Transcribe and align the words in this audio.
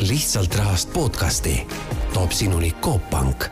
lihtsalt 0.00 0.54
rahast 0.54 0.92
podcasti 0.92 1.66
toob 2.14 2.30
sinuni 2.30 2.72
Coop 2.82 3.10
Pank 3.10 3.44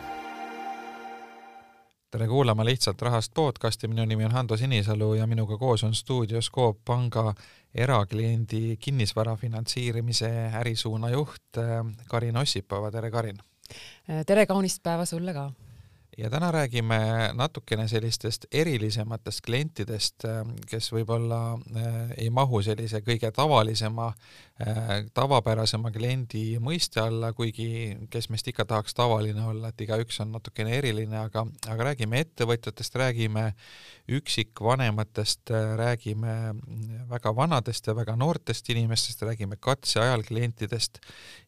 tere 2.11 2.27
kuulama 2.27 2.65
Lihtsalt 2.65 3.01
rahast 3.01 3.33
podcasti, 3.33 3.87
minu 3.87 4.05
nimi 4.05 4.25
on 4.25 4.31
Hando 4.31 4.57
Sinisalu 4.57 5.13
ja 5.13 5.27
minuga 5.27 5.57
koos 5.57 5.83
on 5.83 5.95
stuudios 5.95 6.51
Coop 6.51 6.77
Panga 6.85 7.33
erakliendi 7.75 8.77
kinnisvara 8.79 9.35
finantseerimise 9.35 10.29
ärisuuna 10.61 11.09
juht 11.09 11.57
äh, 11.57 11.85
Karin 12.09 12.37
Ossipova, 12.37 12.91
tere 12.91 13.11
Karin! 13.11 13.37
tere, 14.25 14.45
kaunist 14.45 14.83
päeva 14.83 15.05
sulle 15.05 15.33
ka! 15.33 15.51
Ja 16.17 16.29
täna 16.29 16.51
räägime 16.51 16.97
natukene 17.33 17.87
sellistest 17.87 18.45
erilisematest 18.51 19.41
klientidest, 19.45 20.25
kes 20.69 20.91
võib-olla 20.93 21.39
äh, 21.55 21.95
ei 22.17 22.29
mahu 22.29 22.61
sellise 22.63 23.01
kõige 23.03 23.31
tavalisema, 23.35 24.07
äh, 24.61 24.93
tavapärasema 25.13 25.91
kliendi 25.91 26.57
mõiste 26.63 27.01
alla, 27.03 27.33
kuigi 27.33 27.97
kes 28.09 28.29
meist 28.31 28.47
ikka 28.47 28.65
tahaks 28.65 28.95
tavaline 28.95 29.43
olla, 29.43 29.73
et 29.73 29.81
igaüks 29.81 30.21
on 30.23 30.31
natukene 30.37 30.77
eriline, 30.77 31.19
aga, 31.19 31.45
aga 31.67 31.89
räägime 31.91 32.23
ettevõtjatest, 32.23 32.95
räägime 32.95 33.51
üksikvanematest, 34.15 35.49
räägime 35.75 36.35
väga 37.09 37.35
vanadest 37.35 37.87
ja 37.87 37.95
väga 37.97 38.15
noortest 38.15 38.69
inimestest, 38.69 39.21
räägime 39.25 39.57
katseajal 39.59 40.23
klientidest 40.23 40.99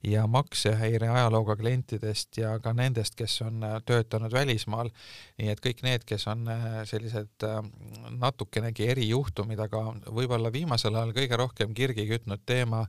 ja 0.04 0.28
maksehäire 0.28 1.10
ajalooga 1.14 1.56
klientidest 1.56 2.38
ja 2.42 2.58
ka 2.60 2.74
nendest, 2.74 3.16
kes 3.16 3.42
on 3.46 3.62
töötanud 3.86 4.34
välismaal. 4.58 4.90
nii 5.38 5.52
et 5.54 5.62
kõik 5.62 5.84
need, 5.86 6.04
kes 6.08 6.28
on 6.28 6.48
äh, 6.50 6.82
sellised 6.90 7.46
äh, 7.46 7.62
natukenegi 8.18 8.90
erijuhtumid, 8.90 9.60
aga 9.60 9.94
võib-olla 10.10 10.52
viimasel 10.52 10.96
ajal 10.96 11.14
kõige 11.14 11.38
rohkem 11.38 11.74
kirgi 11.74 12.08
kütnud 12.10 12.42
teema 12.46 12.88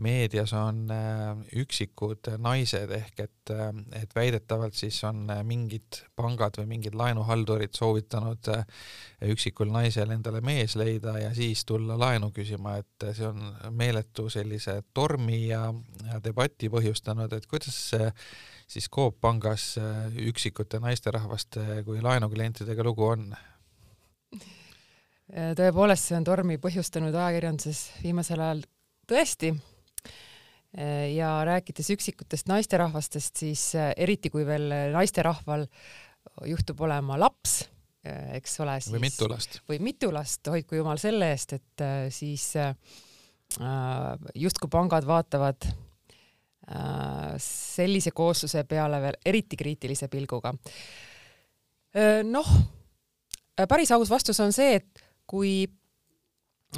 meedias 0.00 0.52
on 0.56 0.86
äh, 0.90 1.36
üksikud 1.60 2.30
naised 2.40 2.90
ehk 2.96 3.20
et, 3.26 3.50
äh, 3.52 3.68
et 4.00 4.14
väidetavalt 4.16 4.74
siis 4.74 5.02
on 5.04 5.26
äh, 5.30 5.42
mingid 5.44 6.00
pangad 6.16 6.56
või 6.60 6.70
mingid 6.70 6.96
laenuhaldurid 6.96 7.76
soovitanud 7.76 8.48
üksikul 9.32 9.68
naisel 9.72 10.14
endale 10.14 10.40
mees 10.40 10.76
leida 10.80 11.18
ja 11.20 11.34
siis 11.36 11.66
tulla 11.68 11.98
laenu 12.00 12.30
küsima, 12.32 12.78
et 12.80 13.06
see 13.12 13.28
on 13.28 13.44
meeletu 13.76 14.30
sellise 14.32 14.78
tormi 14.94 15.46
ja, 15.50 15.66
ja 16.08 16.20
debati 16.24 16.70
põhjustanud, 16.72 17.32
et 17.36 17.46
kuidas 17.50 17.76
siis 18.72 18.88
Coop 18.92 19.20
pangas 19.20 19.74
üksikute 20.16 20.80
naisterahvaste 20.80 21.82
kui 21.84 22.00
laenuklientidega 22.02 22.84
lugu 22.86 23.10
on? 23.12 23.26
tõepoolest, 25.32 26.08
see 26.08 26.16
on 26.16 26.24
tormi 26.28 26.58
põhjustanud 26.60 27.14
ajakirjanduses 27.16 27.84
viimasel 28.02 28.40
ajal 28.40 28.64
tõesti 29.08 29.52
ja 31.14 31.44
rääkides 31.44 31.90
üksikutest 31.90 32.48
naisterahvastest, 32.48 33.36
siis 33.36 33.74
äh, 33.76 33.92
eriti 33.96 34.30
kui 34.32 34.46
veel 34.46 34.70
naisterahval 34.92 35.66
juhtub 36.48 36.80
olema 36.80 37.18
laps, 37.20 37.58
äh, 38.06 38.32
eks 38.38 38.60
ole, 38.64 38.78
siis 38.80 38.94
või 38.94 39.02
mitu 39.04 39.28
last, 39.28 39.58
või 39.68 39.80
mitu 39.84 40.12
last, 40.14 40.48
hoidku 40.48 40.78
jumal 40.80 41.00
selle 41.02 41.28
eest, 41.34 41.58
et 41.58 41.84
äh, 41.84 42.06
siis 42.12 42.54
justkui 44.34 44.70
pangad 44.72 45.04
vaatavad 45.04 45.66
sellise 47.42 48.14
koosluse 48.16 48.62
peale 48.64 49.00
veel 49.02 49.16
eriti 49.28 49.58
kriitilise 49.60 50.06
pilguga. 50.08 50.54
noh, 52.24 52.52
päris 53.68 53.92
aus 53.92 54.08
vastus 54.08 54.40
on 54.40 54.54
see, 54.56 54.78
et 54.78 55.02
kui 55.28 55.66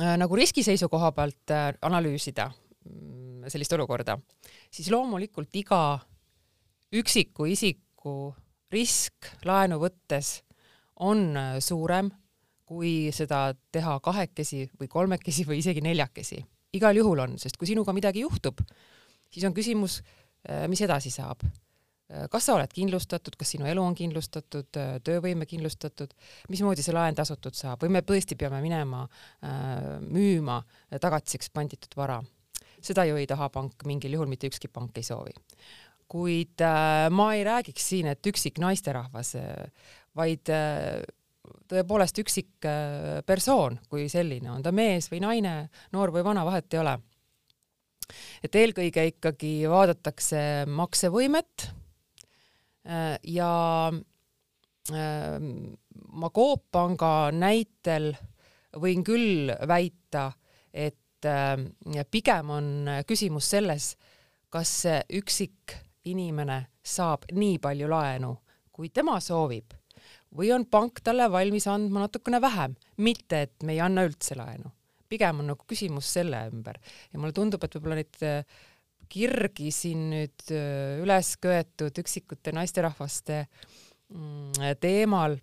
nagu 0.02 0.34
riski 0.34 0.64
seisukoha 0.66 1.12
pealt 1.14 1.54
analüüsida 1.86 2.48
sellist 3.48 3.72
olukorda, 3.76 4.18
siis 4.70 4.90
loomulikult 4.92 5.54
iga 5.56 5.80
üksiku 6.94 7.46
isiku 7.50 8.34
risk 8.74 9.30
laenu 9.46 9.78
võttes 9.82 10.38
on 11.04 11.34
äh, 11.36 11.56
suurem, 11.62 12.10
kui 12.64 13.10
seda 13.12 13.50
teha 13.72 13.98
kahekesi 14.02 14.64
või 14.80 14.88
kolmekesi 14.88 15.44
või 15.48 15.60
isegi 15.60 15.82
neljakesi. 15.84 16.44
igal 16.74 16.96
juhul 16.96 17.20
on, 17.22 17.36
sest 17.38 17.56
kui 17.56 17.68
sinuga 17.70 17.92
midagi 17.94 18.24
juhtub, 18.24 18.58
siis 19.30 19.44
on 19.46 19.54
küsimus, 19.54 20.00
äh, 20.48 20.64
mis 20.68 20.80
edasi 20.80 21.10
saab. 21.10 21.44
Äh, 21.44 22.26
kas 22.30 22.46
sa 22.46 22.54
oled 22.54 22.72
kindlustatud, 22.72 23.36
kas 23.36 23.54
sinu 23.54 23.66
elu 23.66 23.82
on 23.82 23.94
kindlustatud, 23.94 24.70
töövõime 25.04 25.46
kindlustatud, 25.46 26.14
mismoodi 26.48 26.82
see 26.82 26.94
laen 26.94 27.14
tasutud 27.14 27.54
saab 27.54 27.84
või 27.84 27.98
me 27.98 28.02
tõesti 28.02 28.38
peame 28.38 28.62
minema 28.64 29.04
müüma 30.00 30.62
tagatiseks 31.00 31.50
panditud 31.50 31.94
vara 31.96 32.22
seda 32.86 33.06
ju 33.08 33.18
ei 33.20 33.26
taha 33.30 33.50
pank 33.52 33.84
mingil 33.88 34.16
juhul, 34.16 34.30
mitte 34.30 34.48
ükski 34.50 34.70
pank 34.72 34.96
ei 35.00 35.06
soovi. 35.06 35.34
kuid 36.08 36.60
äh, 36.60 37.08
ma 37.10 37.32
ei 37.34 37.44
räägiks 37.44 37.88
siin, 37.90 38.06
et 38.12 38.26
üksik 38.28 38.60
naisterahvas, 38.62 39.34
äh, 39.40 39.92
vaid 40.14 40.50
äh, 40.52 41.00
tõepoolest 41.70 42.18
üksik 42.22 42.66
äh, 42.68 43.20
persoon 43.26 43.78
kui 43.90 44.06
selline, 44.12 44.50
on 44.52 44.64
ta 44.64 44.72
mees 44.74 45.08
või 45.12 45.22
naine, 45.24 45.54
noor 45.94 46.12
või 46.14 46.24
vana, 46.26 46.44
vahet 46.46 46.72
ei 46.74 46.82
ole. 46.82 46.98
et 48.44 48.54
eelkõige 48.54 49.06
ikkagi 49.12 49.52
vaadatakse 49.70 50.40
maksevõimet 50.68 51.68
äh, 52.86 53.16
ja 53.22 53.52
äh, 54.92 55.38
ma 56.12 56.30
Coop 56.30 56.66
Panga 56.70 57.30
näitel 57.32 58.12
võin 58.80 59.04
küll 59.06 59.52
väita, 59.68 60.32
et 60.72 60.98
et 61.24 61.96
äh, 61.96 62.04
pigem 62.10 62.50
on 62.54 62.68
küsimus 63.08 63.48
selles, 63.54 63.94
kas 64.52 64.70
see 64.84 65.00
üksik 65.18 65.78
inimene 66.10 66.60
saab 66.84 67.24
nii 67.32 67.58
palju 67.62 67.88
laenu, 67.88 68.34
kui 68.74 68.90
tema 68.92 69.16
soovib 69.24 69.74
või 70.34 70.50
on 70.54 70.66
pank 70.66 71.00
talle 71.06 71.28
valmis 71.30 71.66
andma 71.70 72.04
natukene 72.04 72.40
vähem, 72.42 72.74
mitte 73.06 73.44
et 73.46 73.66
me 73.66 73.76
ei 73.76 73.82
anna 73.84 74.04
üldse 74.06 74.36
laenu. 74.38 74.70
pigem 75.08 75.40
on 75.40 75.52
nagu 75.52 75.66
küsimus 75.68 76.08
selle 76.10 76.40
ümber 76.50 76.78
ja 77.12 77.18
mulle 77.18 77.32
tundub, 77.32 77.62
et 77.64 77.74
võib-olla 77.76 78.00
neid 78.00 78.22
äh, 78.26 78.42
kirgi 79.08 79.70
siin 79.70 80.08
nüüd 80.10 80.46
äh, 80.50 81.00
üles 81.04 81.36
köetud 81.38 82.02
üksikute 82.02 82.52
naisterahvaste 82.56 83.44
mm, 84.10 84.74
teemal 84.80 85.38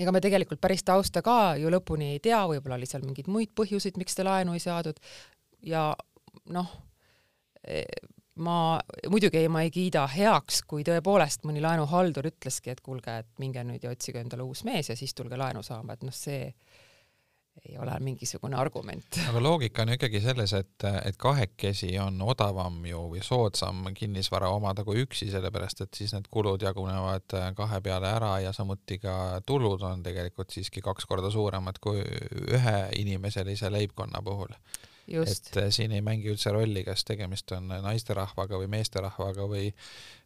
ega 0.00 0.12
me 0.14 0.22
tegelikult 0.24 0.60
päris 0.62 0.84
tausta 0.86 1.22
ka 1.24 1.56
ju 1.60 1.72
lõpuni 1.72 2.14
ei 2.14 2.22
tea, 2.24 2.40
võib-olla 2.48 2.78
oli 2.78 2.88
seal 2.88 3.04
mingeid 3.06 3.28
muid 3.32 3.52
põhjuseid, 3.56 3.98
miks 4.00 4.16
seda 4.16 4.30
laenu 4.30 4.56
ei 4.56 4.62
saadud. 4.62 5.00
Ja 5.66 5.90
noh, 6.54 6.72
e, 7.66 7.84
ma 8.40 8.56
muidugi 9.12 9.42
ei, 9.42 9.48
ma 9.52 9.64
ei 9.66 9.72
kiida 9.74 10.06
heaks, 10.10 10.62
kui 10.68 10.84
tõepoolest 10.86 11.44
mõni 11.48 11.62
laenuhaldur 11.64 12.30
ütleski, 12.30 12.72
et 12.72 12.80
kuulge, 12.84 13.18
et 13.22 13.42
minge 13.42 13.64
nüüd 13.66 13.84
ja 13.84 13.92
otsige 13.92 14.22
endale 14.22 14.46
uus 14.46 14.64
mees 14.68 14.92
ja 14.92 14.96
siis 14.96 15.14
tulge 15.16 15.38
laenu 15.40 15.62
saama, 15.66 15.96
et 15.96 16.06
noh, 16.06 16.16
see 16.16 16.48
ei 17.68 17.78
ole 17.78 17.96
mingisugune 18.00 18.56
argument. 18.56 19.20
aga 19.28 19.42
loogika 19.42 19.82
on 19.82 19.94
ikkagi 19.94 20.20
selles, 20.20 20.52
et, 20.56 20.86
et 21.04 21.16
kahekesi 21.20 21.92
on 22.02 22.20
odavam 22.22 22.80
ju 22.86 23.06
või 23.14 23.22
soodsam 23.24 23.88
kinnisvara 23.94 24.50
omada 24.54 24.84
kui 24.84 25.02
üksi, 25.04 25.30
sellepärast 25.32 25.84
et 25.86 25.94
siis 25.94 26.14
need 26.16 26.28
kulud 26.30 26.62
jagunevad 26.62 27.36
kahe 27.56 27.80
peale 27.84 28.10
ära 28.10 28.34
ja 28.44 28.52
samuti 28.56 28.98
ka 29.02 29.40
tulud 29.46 29.82
on 29.86 30.02
tegelikult 30.02 30.50
siiski 30.50 30.82
kaks 30.84 31.06
korda 31.06 31.30
suuremad 31.30 31.80
kui 31.80 32.00
ühe 32.00 32.78
inimeselise 33.00 33.72
leibkonna 33.72 34.22
puhul. 34.24 34.54
Et 35.10 35.58
siin 35.74 35.92
ei 35.92 36.02
mängi 36.04 36.30
üldse 36.32 36.52
rolli, 36.54 36.84
kas 36.86 37.04
tegemist 37.08 37.52
on 37.56 37.68
naisterahvaga 37.70 38.60
või 38.60 38.70
meesterahvaga 38.76 39.46
või 39.50 39.68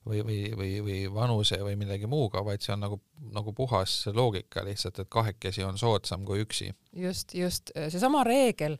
või, 0.04 0.20
või, 0.24 0.38
või, 0.56 0.70
või 0.84 0.98
vanuse 1.14 1.58
või 1.64 1.76
millegi 1.80 2.08
muuga, 2.10 2.42
vaid 2.44 2.64
see 2.64 2.74
on 2.74 2.84
nagu, 2.84 3.00
nagu 3.32 3.54
puhas 3.56 4.02
loogika 4.12 4.64
lihtsalt, 4.66 5.00
et 5.00 5.08
kahekesi 5.08 5.64
on 5.64 5.78
soodsam 5.80 6.26
kui 6.28 6.44
üksi. 6.44 6.72
just, 6.92 7.34
just 7.34 7.72
seesama 7.74 8.24
reegel, 8.24 8.76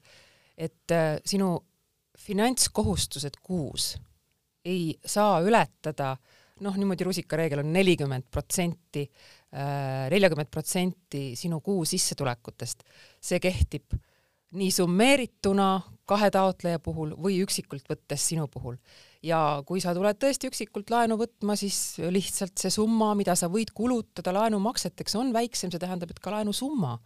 et 0.57 0.93
äh, 0.93 1.17
sinu 1.25 1.57
finantskohustused 2.19 3.41
kuus 3.43 3.95
ei 4.65 4.95
saa 5.07 5.41
ületada 5.45 6.15
noh, 6.63 6.77
niimoodi 6.79 7.07
rusikareegel 7.07 7.65
on 7.65 7.73
nelikümmend 7.75 8.29
protsenti, 8.31 9.05
äh, 9.57 10.07
neljakümmet 10.13 10.51
protsenti 10.51 11.25
sinu 11.39 11.61
kuu 11.65 11.85
sissetulekutest. 11.89 12.85
see 13.21 13.41
kehtib 13.41 13.97
nii 14.55 14.71
summeerituna 14.71 15.69
kahe 16.09 16.31
taotleja 16.31 16.79
puhul 16.83 17.15
või 17.21 17.41
üksikult 17.45 17.89
võttes 17.91 18.29
sinu 18.29 18.47
puhul. 18.49 18.77
ja 19.25 19.63
kui 19.67 19.81
sa 19.81 19.95
tuled 19.97 20.19
tõesti 20.21 20.51
üksikult 20.51 20.91
laenu 20.93 21.17
võtma, 21.17 21.57
siis 21.57 21.97
lihtsalt 21.99 22.61
see 22.61 22.71
summa, 22.71 23.15
mida 23.17 23.35
sa 23.35 23.49
võid 23.49 23.73
kulutada 23.75 24.35
laenumakseteks, 24.37 25.17
on 25.17 25.33
väiksem, 25.33 25.73
see 25.73 25.81
tähendab, 25.81 26.13
et 26.13 26.21
ka 26.21 26.35
laenusumma 26.35 26.99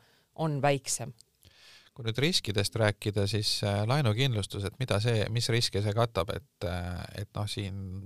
on 0.43 0.58
väiksem. 0.62 1.14
Kui 1.94 2.06
nüüd 2.06 2.19
riskidest 2.23 2.75
rääkida, 2.79 3.26
siis 3.31 3.61
äh, 3.67 3.85
laenukindlustus, 3.87 4.67
et 4.67 4.75
mida 4.79 4.99
see, 5.02 5.25
mis 5.35 5.49
riske 5.50 5.82
see 5.82 5.94
katab, 5.94 6.31
et, 6.35 6.67
äh, 6.67 7.06
et 7.23 7.31
noh, 7.38 7.46
siin 7.50 8.02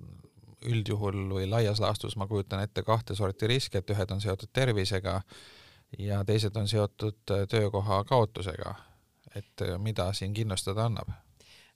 üldjuhul 0.68 1.26
või 1.32 1.48
laias 1.50 1.80
laastus 1.82 2.14
ma 2.16 2.28
kujutan 2.28 2.62
ette 2.62 2.84
kahte 2.86 3.16
sorti 3.18 3.48
riske, 3.50 3.80
et 3.80 3.90
ühed 3.90 4.14
on 4.14 4.20
seotud 4.22 4.52
tervisega 4.52 5.20
ja 5.98 6.22
teised 6.24 6.56
on 6.56 6.68
seotud 6.68 7.32
äh, 7.32 7.46
töökoha 7.48 8.04
kaotusega 8.08 8.76
et 9.36 9.64
äh, 9.64 9.76
mida 9.78 10.12
siin 10.16 10.34
kindlustada 10.34 10.88
annab? 10.90 11.12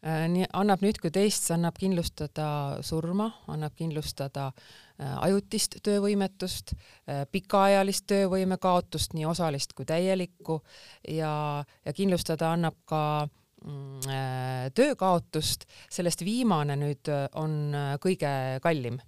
nii 0.07 0.45
annab 0.55 0.83
nüüd 0.85 1.01
kui 1.03 1.11
teist, 1.11 1.47
see 1.49 1.55
annab 1.57 1.79
kindlustada 1.81 2.49
surma, 2.85 3.25
annab 3.51 3.73
kindlustada 3.75 4.51
ajutist 5.01 5.79
töövõimetust, 5.83 6.75
pikaajalist 7.33 8.05
töövõime 8.13 8.59
kaotust, 8.61 9.17
nii 9.17 9.27
osalist 9.27 9.73
kui 9.75 9.89
täielikku 9.89 10.61
ja, 11.11 11.33
ja 11.85 11.97
kindlustada 11.97 12.53
annab 12.55 12.77
ka 12.87 13.01
mm, 13.65 14.71
töökaotust, 14.79 15.67
sellest 15.91 16.23
viimane 16.29 16.77
nüüd 16.85 17.11
on 17.35 17.75
kõige 18.05 18.31
kallim 18.63 19.01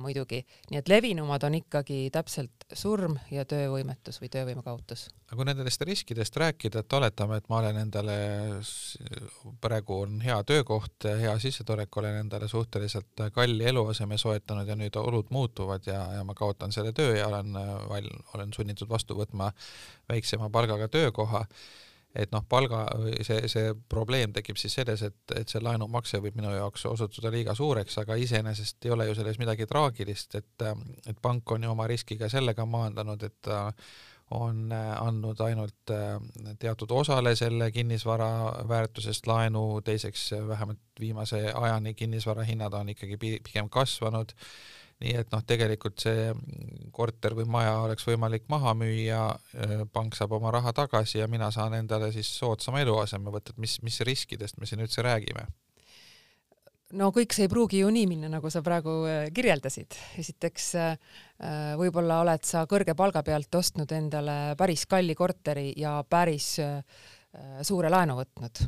muidugi, 0.00 0.42
nii 0.70 0.80
et 0.80 0.90
levinumad 0.90 1.44
on 1.46 1.56
ikkagi 1.58 2.06
täpselt 2.14 2.66
surm 2.76 3.16
ja 3.30 3.44
töövõimetus 3.48 4.20
või 4.22 4.30
töövõime 4.32 4.64
kaotus. 4.66 5.06
aga 5.26 5.38
kui 5.38 5.48
nendest 5.48 5.82
riskidest 5.88 6.36
rääkida, 6.36 6.82
et 6.84 6.96
oletame, 6.98 7.40
et 7.40 7.48
ma 7.52 7.60
olen 7.60 7.80
endale, 7.82 8.16
praegu 9.60 10.00
on 10.06 10.20
hea 10.24 10.38
töökoht, 10.48 11.08
hea 11.22 11.38
sissetulek, 11.42 11.96
olen 11.96 12.20
endale 12.24 12.48
suhteliselt 12.48 13.26
kalli 13.34 13.64
eluaseme 13.72 14.18
soetanud 14.18 14.68
ja 14.68 14.76
nüüd 14.78 14.96
olud 15.00 15.32
muutuvad 15.34 15.86
ja, 15.86 16.02
ja 16.18 16.24
ma 16.24 16.34
kaotan 16.34 16.72
selle 16.72 16.92
töö 16.92 17.16
ja 17.16 17.26
olen, 17.28 17.56
olen 18.34 18.54
sunnitud 18.54 18.88
vastu 18.88 19.18
võtma 19.18 19.52
väiksema 20.08 20.50
palgaga 20.50 20.88
töökoha 20.88 21.46
et 22.16 22.32
noh, 22.32 22.44
palga, 22.48 22.84
see, 23.26 23.46
see 23.50 23.72
probleem 23.90 24.32
tekib 24.36 24.58
siis 24.60 24.74
selles, 24.78 25.02
et, 25.06 25.36
et 25.36 25.52
see 25.52 25.62
laenumakse 25.62 26.20
võib 26.24 26.38
minu 26.38 26.52
jaoks 26.54 26.86
osutuda 26.90 27.32
liiga 27.34 27.54
suureks, 27.56 27.98
aga 28.02 28.18
iseenesest 28.20 28.88
ei 28.88 28.94
ole 28.96 29.08
ju 29.10 29.16
selles 29.18 29.40
midagi 29.42 29.68
traagilist, 29.70 30.38
et, 30.40 30.66
et 31.06 31.22
pank 31.22 31.56
on 31.56 31.66
ju 31.66 31.72
oma 31.72 31.88
riski 31.90 32.18
ka 32.20 32.30
sellega 32.32 32.66
maandanud, 32.68 33.22
et 33.26 33.38
ta 33.44 33.66
on 34.34 34.72
andnud 34.74 35.40
ainult 35.44 35.92
teatud 36.58 36.90
osale 36.90 37.36
selle 37.38 37.68
kinnisvara 37.70 38.28
väärtusest 38.68 39.28
laenu, 39.30 39.80
teiseks 39.86 40.32
vähemalt 40.48 40.82
viimase 41.00 41.44
ajani 41.54 41.94
kinnisvara 41.94 42.42
hinnad 42.42 42.74
on 42.74 42.90
ikkagi 42.90 43.20
pigem 43.20 43.68
kasvanud 43.70 44.34
nii 45.04 45.12
et 45.20 45.32
noh, 45.32 45.42
tegelikult 45.44 46.00
see 46.00 46.30
korter 46.96 47.36
või 47.36 47.44
maja 47.52 47.74
oleks 47.84 48.06
võimalik 48.08 48.46
maha 48.52 48.72
müüa, 48.78 49.22
äh, 49.60 49.84
pank 49.92 50.16
saab 50.16 50.36
oma 50.38 50.52
raha 50.54 50.72
tagasi 50.76 51.20
ja 51.20 51.28
mina 51.28 51.50
saan 51.52 51.76
endale 51.76 52.08
siis 52.14 52.30
soodsama 52.38 52.80
eluaseme 52.84 53.32
võtta, 53.32 53.52
et 53.52 53.60
mis, 53.60 53.78
mis 53.84 54.00
riskidest 54.08 54.60
me 54.60 54.68
siin 54.68 54.84
üldse 54.84 55.04
räägime? 55.04 55.46
no 56.96 57.10
kõik 57.12 57.34
see 57.34 57.48
ei 57.48 57.50
pruugi 57.50 57.82
ju 57.82 57.90
nii 57.92 58.06
minna, 58.08 58.30
nagu 58.32 58.50
sa 58.52 58.62
praegu 58.64 58.96
äh, 59.10 59.26
kirjeldasid. 59.36 59.98
esiteks 60.22 60.70
äh, 60.80 60.96
võib-olla 61.76 62.22
oled 62.24 62.48
sa 62.48 62.64
kõrge 62.70 62.96
palga 62.96 63.24
pealt 63.26 63.60
ostnud 63.60 63.92
endale 63.92 64.56
päris 64.56 64.86
kalli 64.88 65.14
korteri 65.18 65.72
ja 65.76 65.98
päris 66.08 66.54
suure 67.66 67.90
laenu 67.92 68.14
võtnud 68.16 68.62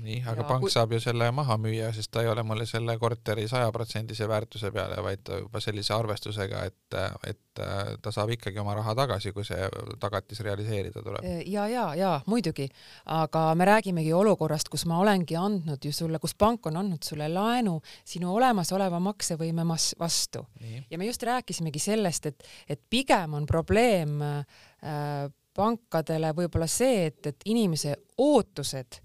nii, 0.00 0.20
aga 0.24 0.42
ja 0.42 0.48
pank 0.48 0.64
kui... 0.64 0.72
saab 0.72 0.92
ju 0.94 1.00
selle 1.02 1.28
maha 1.34 1.56
müüa, 1.60 1.90
sest 1.94 2.12
ta 2.14 2.22
ei 2.22 2.30
ole 2.30 2.44
mulle 2.46 2.66
selle 2.68 2.94
korteri 3.00 3.44
sajaprotsendise 3.50 4.28
väärtuse 4.28 4.70
peale, 4.72 4.98
vaid 5.04 5.28
juba 5.42 5.60
sellise 5.60 5.94
arvestusega, 5.94 6.62
et, 6.70 6.96
et 7.28 7.62
ta 8.02 8.12
saab 8.14 8.32
ikkagi 8.36 8.60
oma 8.62 8.74
raha 8.78 8.94
tagasi, 8.96 9.32
kui 9.36 9.44
see 9.44 9.66
tagatis 10.00 10.40
realiseerida 10.44 11.02
tuleb. 11.04 11.26
ja, 11.46 11.66
ja, 11.68 11.86
ja 11.98 12.12
muidugi, 12.26 12.68
aga 13.12 13.44
me 13.58 13.68
räägimegi 13.68 14.14
olukorrast, 14.16 14.72
kus 14.72 14.86
ma 14.90 15.00
olengi 15.02 15.36
andnud 15.36 15.84
ju 15.84 15.92
sulle, 15.92 16.20
kus 16.22 16.36
pank 16.38 16.70
on 16.70 16.80
andnud 16.80 17.04
sulle 17.04 17.28
laenu 17.32 17.78
sinu 18.04 18.32
olemasoleva 18.36 19.00
maksevõime 19.02 19.66
mas-, 19.68 19.92
vastu. 20.00 20.46
ja 20.90 20.98
me 20.98 21.10
just 21.10 21.22
rääkisimegi 21.28 21.82
sellest, 21.82 22.32
et, 22.32 22.50
et 22.68 22.80
pigem 22.90 23.38
on 23.38 23.46
probleem 23.46 24.20
äh, 24.22 25.28
pankadele 25.54 26.32
võib-olla 26.36 26.68
see, 26.70 27.08
et, 27.10 27.26
et 27.26 27.48
inimese 27.52 27.96
ootused 28.18 29.02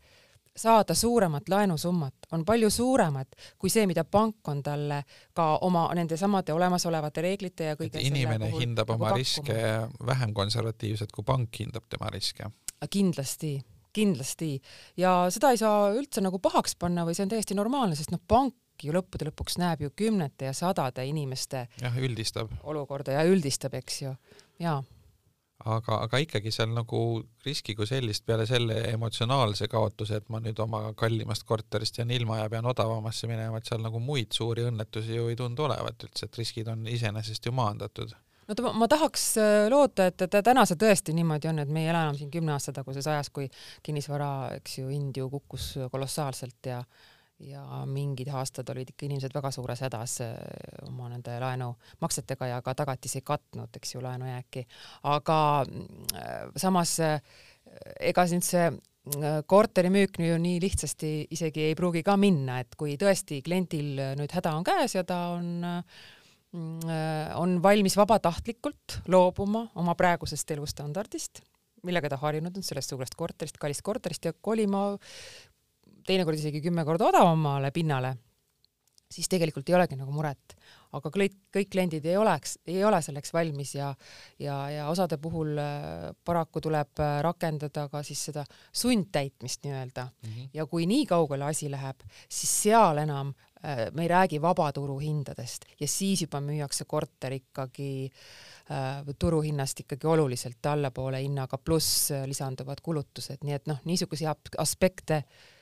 saada 0.58 0.96
suuremat 0.98 1.50
laenusummat 1.50 2.28
on 2.32 2.44
palju 2.46 2.70
suuremad 2.74 3.38
kui 3.60 3.72
see, 3.72 3.86
mida 3.90 4.04
pank 4.04 4.48
on 4.52 4.62
talle 4.66 5.02
ka 5.36 5.48
oma 5.66 5.88
nende 5.98 6.18
samade 6.18 6.54
olemasolevate 6.56 7.24
reeglite 7.26 7.72
ja 7.72 7.80
kõige 7.80 8.02
inimene 8.04 8.50
puhul, 8.50 8.62
hindab 8.66 8.90
nagu 8.90 8.98
oma 8.98 9.12
pakkuma. 9.12 9.22
riske 9.22 10.06
vähem 10.12 10.34
konservatiivselt, 10.38 11.14
kui 11.16 11.26
pank 11.28 11.62
hindab 11.62 11.88
tema 11.90 12.12
riske. 12.14 12.50
kindlasti, 12.90 13.58
kindlasti 13.94 14.54
ja 14.98 15.18
seda 15.34 15.52
ei 15.54 15.62
saa 15.62 15.92
üldse 15.96 16.22
nagu 16.26 16.40
pahaks 16.40 16.76
panna 16.76 17.06
või 17.06 17.18
see 17.18 17.28
on 17.28 17.36
täiesti 17.36 17.58
normaalne, 17.58 17.96
sest 17.96 18.14
noh, 18.14 18.22
pank 18.28 18.56
ju 18.84 18.94
lõppude 18.94 19.32
lõpuks 19.32 19.58
näeb 19.58 19.82
ju 19.82 19.90
kümnete 19.96 20.52
ja 20.52 20.54
sadade 20.54 21.06
inimeste 21.10 21.68
jah, 21.82 21.96
üldistab 21.98 22.52
olukorda 22.64 23.18
ja 23.18 23.26
üldistab, 23.26 23.74
eks 23.78 24.02
ju, 24.04 24.14
jaa 24.62 24.82
aga, 25.76 26.00
aga 26.06 26.20
ikkagi 26.24 26.52
seal 26.54 26.72
nagu 26.76 27.00
riski 27.46 27.76
kui 27.78 27.88
sellist 27.90 28.26
peale 28.26 28.46
selle 28.50 28.80
emotsionaalse 28.92 29.68
kaotuse, 29.72 30.22
et 30.22 30.30
ma 30.34 30.42
nüüd 30.44 30.60
oma 30.64 30.94
kallimast 30.98 31.48
korterist 31.48 32.00
jään 32.00 32.14
ilma 32.16 32.42
ja 32.42 32.50
pean 32.52 32.68
odavamasse 32.70 33.30
minema, 33.30 33.60
et 33.60 33.70
seal 33.70 33.84
nagu 33.84 34.00
muid 34.04 34.32
suuri 34.36 34.68
õnnetusi 34.70 35.18
ju 35.18 35.28
ei 35.32 35.40
tundu 35.40 35.68
olevat 35.68 36.08
üldse, 36.08 36.28
et 36.28 36.40
riskid 36.42 36.72
on 36.72 36.88
iseenesest 36.88 37.46
ju 37.46 37.56
maandatud. 37.56 38.16
No 38.48 38.56
ta, 38.56 38.72
ma 38.72 38.88
tahaks 38.88 39.26
äh, 39.44 39.66
loota, 39.72 40.08
et, 40.08 40.24
et 40.24 40.40
täna 40.44 40.64
see 40.68 40.80
tõesti 40.80 41.16
niimoodi 41.16 41.50
on, 41.52 41.60
et 41.60 41.72
me 41.72 41.84
ei 41.84 41.92
ela 41.92 42.06
enam 42.06 42.16
siin 42.16 42.32
kümne 42.32 42.54
aasta 42.56 42.72
taguses 42.76 43.08
ajas, 43.12 43.30
kui 43.36 43.50
kinnisvara, 43.84 44.32
eks 44.62 44.78
ju, 44.80 44.88
hind 44.88 45.20
ju 45.20 45.28
kukkus 45.34 45.74
kolossaalselt 45.92 46.72
ja 46.72 46.80
ja 47.40 47.84
mingid 47.86 48.30
aastad 48.34 48.70
olid 48.74 48.90
ikka 48.92 49.06
inimesed 49.06 49.34
väga 49.36 49.52
suures 49.54 49.82
hädas 49.86 50.18
äh, 50.26 50.34
oma 50.88 51.10
nende 51.12 51.38
laenumaksetega 51.42 52.50
ja 52.54 52.62
ka 52.66 52.74
tagatisi 52.78 53.22
katnud, 53.26 53.70
eks 53.78 53.96
ju, 53.96 54.02
laenujääki. 54.02 54.66
aga 55.04 55.40
äh, 55.62 56.36
samas 56.58 57.00
äh, 57.00 57.22
ega 58.00 58.28
siin 58.28 58.42
see 58.46 58.70
korteri 59.48 59.88
müük 59.88 60.18
ju 60.20 60.36
nii 60.36 60.58
lihtsasti 60.60 61.10
isegi 61.32 61.70
ei 61.70 61.76
pruugi 61.80 62.02
ka 62.04 62.18
minna, 62.20 62.58
et 62.60 62.76
kui 62.76 62.98
tõesti 63.00 63.38
kliendil 63.40 64.02
nüüd 64.20 64.34
häda 64.36 64.52
on 64.58 64.66
käes 64.68 64.98
ja 64.98 65.06
ta 65.08 65.20
on 65.38 65.64
on 67.36 67.56
valmis 67.64 67.96
vabatahtlikult 67.96 68.98
loobuma 69.08 69.62
oma 69.80 69.96
praegusest 69.96 70.52
elustandardist, 70.52 71.40
millega 71.88 72.10
ta 72.12 72.20
harjunud 72.20 72.60
on, 72.60 72.66
sellest 72.66 72.92
suurest 72.92 73.16
korterist, 73.16 73.60
kallist 73.62 73.84
korterist 73.86 74.28
ja 74.28 74.34
kolima 74.34 74.90
teinekord 76.08 76.40
isegi 76.40 76.64
kümme 76.64 76.86
korda 76.88 77.12
odavamale 77.12 77.72
pinnale, 77.76 78.16
siis 79.12 79.30
tegelikult 79.32 79.70
ei 79.70 79.76
olegi 79.78 79.98
nagu 80.00 80.12
muret. 80.12 80.56
aga 80.98 81.10
kõik, 81.12 81.34
kõik 81.54 81.68
kliendid 81.72 82.06
ei 82.08 82.16
oleks, 82.18 82.56
ei 82.68 82.80
ole 82.88 83.02
selleks 83.04 83.34
valmis 83.36 83.74
ja, 83.76 83.90
ja, 84.40 84.56
ja 84.72 84.86
osade 84.88 85.18
puhul 85.22 85.58
äh, 85.60 86.06
paraku 86.26 86.62
tuleb 86.64 87.02
äh, 87.04 87.18
rakendada 87.24 87.90
ka 87.92 88.02
siis 88.08 88.24
seda 88.30 88.46
sundtäitmist 88.72 89.66
nii-öelda 89.68 90.06
mm. 90.08 90.30
-hmm. 90.30 90.50
ja 90.54 90.66
kui 90.66 90.88
nii 90.88 91.06
kaugele 91.06 91.46
asi 91.46 91.72
läheb, 91.72 92.08
siis 92.30 92.54
seal 92.64 93.04
enam 93.04 93.34
äh, 93.64 93.92
me 93.94 94.08
ei 94.08 94.08
räägi 94.08 94.42
vabaturu 94.42 95.00
hindadest 95.00 95.68
ja 95.80 95.88
siis 95.88 96.22
juba 96.22 96.40
müüakse 96.42 96.86
korter 96.88 97.34
ikkagi 97.34 98.10
äh, 98.72 99.04
turuhinnast 99.20 99.80
ikkagi 99.80 100.08
oluliselt 100.08 100.66
allapoole 100.66 101.22
hinnaga, 101.22 101.58
pluss 101.58 102.10
lisanduvad 102.26 102.82
kulutused, 102.82 103.44
nii 103.44 103.54
et 103.54 103.68
noh, 103.68 103.80
niisuguseid 103.86 104.56
aspekte 104.58 105.16
äh, 105.16 105.57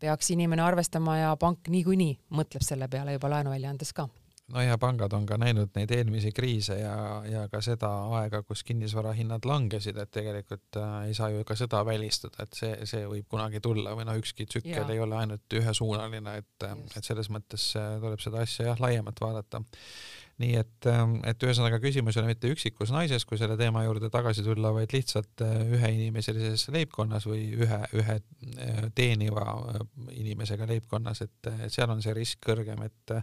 peaks 0.00 0.30
inimene 0.34 0.64
arvestama 0.64 1.18
ja 1.18 1.36
pank 1.40 1.68
niikuinii 1.68 2.16
mõtleb 2.36 2.64
selle 2.64 2.88
peale 2.88 3.16
juba 3.16 3.30
laenu 3.36 3.52
välja 3.52 3.70
andes 3.72 3.92
ka. 3.96 4.08
No 4.50 4.62
ja 4.64 4.74
pangad 4.82 5.12
on 5.14 5.26
ka 5.28 5.36
näinud 5.38 5.70
neid 5.78 5.92
eelmisi 5.94 6.32
kriise 6.34 6.80
ja, 6.80 6.94
ja 7.28 7.44
ka 7.52 7.60
seda 7.62 7.90
aega, 8.18 8.40
kus 8.42 8.64
kinnisvarahinnad 8.66 9.46
langesid, 9.46 9.98
et 10.02 10.10
tegelikult 10.10 10.78
äh, 10.80 10.94
ei 11.06 11.14
saa 11.14 11.28
ju 11.30 11.44
ka 11.46 11.54
seda 11.58 11.84
välistada, 11.86 12.42
et 12.42 12.58
see, 12.58 12.72
see 12.90 13.04
võib 13.06 13.28
kunagi 13.30 13.60
tulla 13.62 13.94
või 13.94 14.08
noh, 14.08 14.18
ükski 14.18 14.48
tsükkel 14.50 14.82
ja. 14.82 14.88
ei 14.90 15.02
ole 15.04 15.20
ainult 15.20 15.58
ühesuunaline, 15.60 16.34
et, 16.42 16.66
et 16.66 17.06
selles 17.06 17.30
mõttes 17.30 17.68
äh, 17.78 17.92
tuleb 18.02 18.24
seda 18.24 18.42
asja 18.42 18.72
jah, 18.72 18.82
laiemalt 18.82 19.22
vaadata 19.22 19.62
nii 20.40 20.56
et, 20.56 20.86
ähm, 20.88 21.18
et 21.28 21.42
ühesõnaga 21.44 21.80
küsimus 21.82 22.16
ei 22.16 22.22
ole 22.22 22.32
mitte 22.32 22.50
üksikus 22.52 22.92
naises, 22.94 23.26
kui 23.28 23.38
selle 23.40 23.58
teema 23.60 23.82
juurde 23.84 24.08
tagasi 24.12 24.44
tulla, 24.46 24.72
vaid 24.76 24.94
lihtsalt 24.94 25.44
äh, 25.44 25.58
üheinimiselises 25.76 26.64
leibkonnas 26.72 27.26
või 27.28 27.42
ühe, 27.58 27.80
ühe 28.00 28.16
äh, 28.16 28.86
teeniva 28.96 29.44
äh, 29.74 29.82
inimesega 30.16 30.68
leibkonnas, 30.70 31.20
et, 31.26 31.50
seal 31.72 31.92
on 31.92 32.00
see 32.04 32.16
risk 32.16 32.40
kõrgem, 32.46 32.86
et 32.88 33.20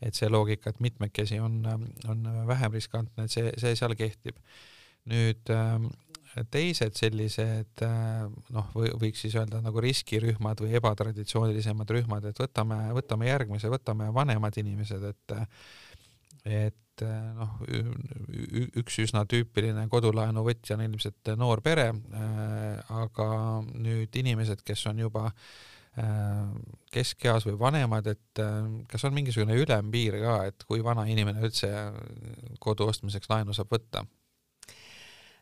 et 0.00 0.16
see 0.16 0.30
loogika, 0.32 0.72
et 0.72 0.78
mitmekesi 0.80 1.36
on, 1.44 1.58
on 2.08 2.28
vähem 2.48 2.72
riskantne, 2.72 3.26
et 3.26 3.32
see, 3.32 3.50
see 3.60 3.74
seal 3.76 3.92
kehtib. 3.98 4.38
nüüd 5.10 5.52
ähm, 5.52 5.90
teised 6.52 6.96
sellised 6.96 7.82
noh, 7.84 8.70
võiks 8.72 9.26
siis 9.26 9.36
öelda 9.36 9.60
nagu 9.60 9.82
riskirühmad 9.84 10.62
või 10.64 10.72
ebatraditsioonilisemad 10.78 11.92
rühmad, 11.96 12.30
et 12.30 12.40
võtame, 12.40 12.78
võtame 12.96 13.28
järgmise, 13.28 13.68
võtame 13.72 14.08
vanemad 14.14 14.56
inimesed, 14.62 15.04
et 15.10 15.36
et 16.44 17.02
eh, 17.04 17.32
noh, 17.36 17.56
üks 18.80 19.00
üsna 19.04 19.24
tüüpiline 19.28 19.86
kodulaenu 19.92 20.44
võtja 20.46 20.76
on 20.76 20.84
ilmselt 20.86 21.32
noor 21.40 21.62
pere, 21.64 21.90
eh, 21.92 22.94
aga 22.96 23.28
nüüd 23.64 24.16
inimesed, 24.22 24.62
kes 24.66 24.86
on 24.90 25.02
juba 25.04 25.26
eh, 25.30 26.46
keskeas 26.94 27.48
või 27.48 27.58
vanemad, 27.60 28.08
et 28.12 28.44
kas 28.90 29.04
on 29.08 29.16
mingisugune 29.16 29.58
ülempiir 29.60 30.20
ka, 30.22 30.38
et 30.52 30.64
kui 30.68 30.84
vana 30.84 31.06
inimene 31.10 31.44
üldse 31.44 31.70
kodu 32.62 32.88
ostmiseks 32.90 33.30
laenu 33.32 33.56
saab 33.56 33.76
võtta? 33.76 34.06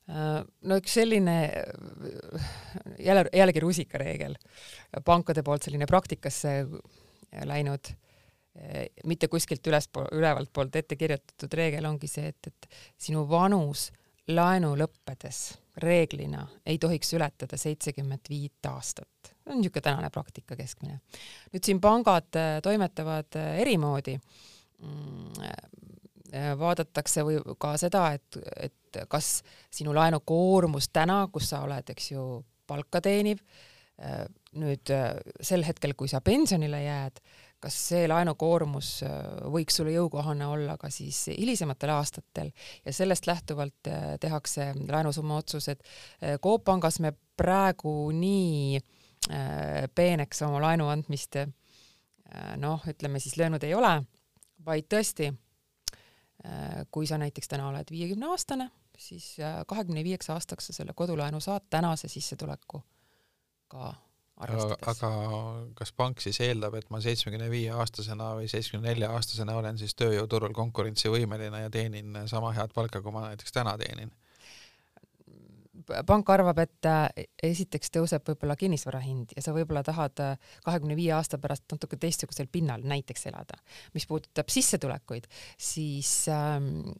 no 0.09 0.77
üks 0.81 0.95
selline 0.97 1.35
jälle, 2.97 3.27
jällegi 3.29 3.61
rusikareegel, 3.61 4.39
pankade 5.05 5.43
poolt 5.45 5.67
selline 5.67 5.85
praktikasse 5.85 6.63
läinud, 7.45 7.91
mitte 9.07 9.29
kuskilt 9.31 9.67
ülespool, 9.67 10.09
ülevalt 10.19 10.51
poolt 10.53 10.77
ette 10.77 10.97
kirjutatud 10.99 11.53
reegel 11.55 11.87
ongi 11.87 12.09
see, 12.11 12.33
et, 12.33 12.51
et 12.51 12.69
sinu 12.99 13.23
vanus 13.31 13.89
laenu 14.29 14.75
lõppedes 14.77 15.41
reeglina 15.83 16.43
ei 16.67 16.79
tohiks 16.79 17.13
ületada 17.17 17.57
seitsekümmend 17.57 18.29
viit 18.31 18.67
aastat. 18.67 19.35
on 19.47 19.61
niisugune 19.61 19.83
tänane 19.83 20.11
praktika 20.11 20.57
keskmine. 20.57 21.01
nüüd 21.53 21.65
siin 21.65 21.81
pangad 21.81 22.37
äh, 22.37 22.59
toimetavad 22.63 23.37
äh, 23.37 23.61
erimoodi. 23.63 24.19
Mm, 24.83 25.33
äh, 25.43 26.59
vaadatakse 26.59 27.25
või 27.25 27.39
ka 27.59 27.77
seda, 27.81 28.11
et, 28.13 28.37
et 28.61 28.99
kas 29.09 29.43
sinu 29.73 29.95
laenukoormus 29.97 30.91
täna, 30.93 31.23
kus 31.33 31.49
sa 31.49 31.63
oled, 31.65 31.89
eks 31.89 32.11
ju, 32.13 32.25
palka 32.69 33.01
teeniv, 33.01 33.41
nüüd 34.61 34.93
sel 35.41 35.65
hetkel, 35.65 35.95
kui 35.97 36.11
sa 36.13 36.21
pensionile 36.21 36.83
jääd, 36.83 37.23
kas 37.63 37.77
see 37.89 38.07
laenukoormus 38.09 38.91
äh, 39.07 39.15
võiks 39.51 39.79
sulle 39.79 39.93
jõukohane 39.97 40.47
olla 40.47 40.77
ka 40.79 40.91
siis 40.95 41.25
hilisematel 41.33 41.91
aastatel 41.97 42.53
ja 42.85 42.95
sellest 42.95 43.27
lähtuvalt 43.27 43.91
äh, 43.91 44.15
tehakse 44.21 44.71
laenusumma 44.89 45.41
otsused. 45.43 45.83
Äh, 46.23 46.39
Coop 46.43 46.65
Pangas 46.69 47.01
me 47.05 47.13
praegu 47.37 48.11
nii 48.15 48.81
peeneks 49.99 50.41
oma 50.47 50.61
laenu 50.63 50.87
andmist 50.89 51.37
noh, 52.63 52.85
ütleme 52.89 53.21
siis 53.21 53.35
löönud 53.37 53.65
ei 53.67 53.75
ole, 53.77 53.91
vaid 54.65 54.87
tõesti, 54.89 55.27
kui 56.95 57.09
sa 57.11 57.19
näiteks 57.21 57.51
täna 57.51 57.67
oled 57.69 57.91
viiekümne 57.93 58.31
aastane, 58.31 58.71
siis 58.97 59.35
kahekümne 59.69 60.07
viieks 60.07 60.31
aastaks 60.33 60.71
sa 60.71 60.77
selle 60.79 60.95
kodulaenu 60.97 61.43
saad 61.45 61.67
tänase 61.69 62.09
sissetuleku 62.09 62.81
ka 63.69 63.91
arvestades. 64.45 65.03
aga 65.03 65.11
kas 65.79 65.93
pank 65.97 66.23
siis 66.25 66.41
eeldab, 66.45 66.77
et 66.79 66.89
ma 66.95 67.01
seitsmekümne 67.05 67.51
viie 67.53 67.73
aastasena 67.75 68.33
või 68.39 68.49
seitsmekümne 68.51 68.93
nelja 68.93 69.11
aastasena 69.17 69.57
olen 69.59 69.79
siis 69.81 69.97
tööjõuturul 69.99 70.55
konkurentsivõimeline 70.57 71.65
ja 71.67 71.71
teenin 71.75 72.23
sama 72.31 72.55
head 72.57 72.75
palka, 72.77 73.03
kui 73.03 73.15
ma 73.15 73.29
näiteks 73.29 73.55
täna 73.55 73.77
teenin? 73.81 74.15
pank 76.07 76.31
arvab, 76.33 76.59
et 76.63 76.89
äh, 76.89 77.27
esiteks 77.49 77.93
tõuseb 77.95 78.27
võib-olla 78.29 78.57
kinnisvara 78.59 79.01
hind 79.03 79.33
ja 79.37 79.45
sa 79.45 79.55
võib-olla 79.57 79.83
tahad 79.87 80.21
äh, 80.25 80.51
kahekümne 80.65 80.97
viie 80.99 81.13
aasta 81.17 81.39
pärast 81.41 81.65
natuke 81.73 81.97
teistsugusel 82.01 82.51
pinnal 82.53 82.85
näiteks 82.85 83.29
elada. 83.31 83.59
mis 83.95 84.07
puudutab 84.07 84.51
sissetulekuid, 84.53 85.29
siis 85.57 86.13
ähm, 86.33 86.91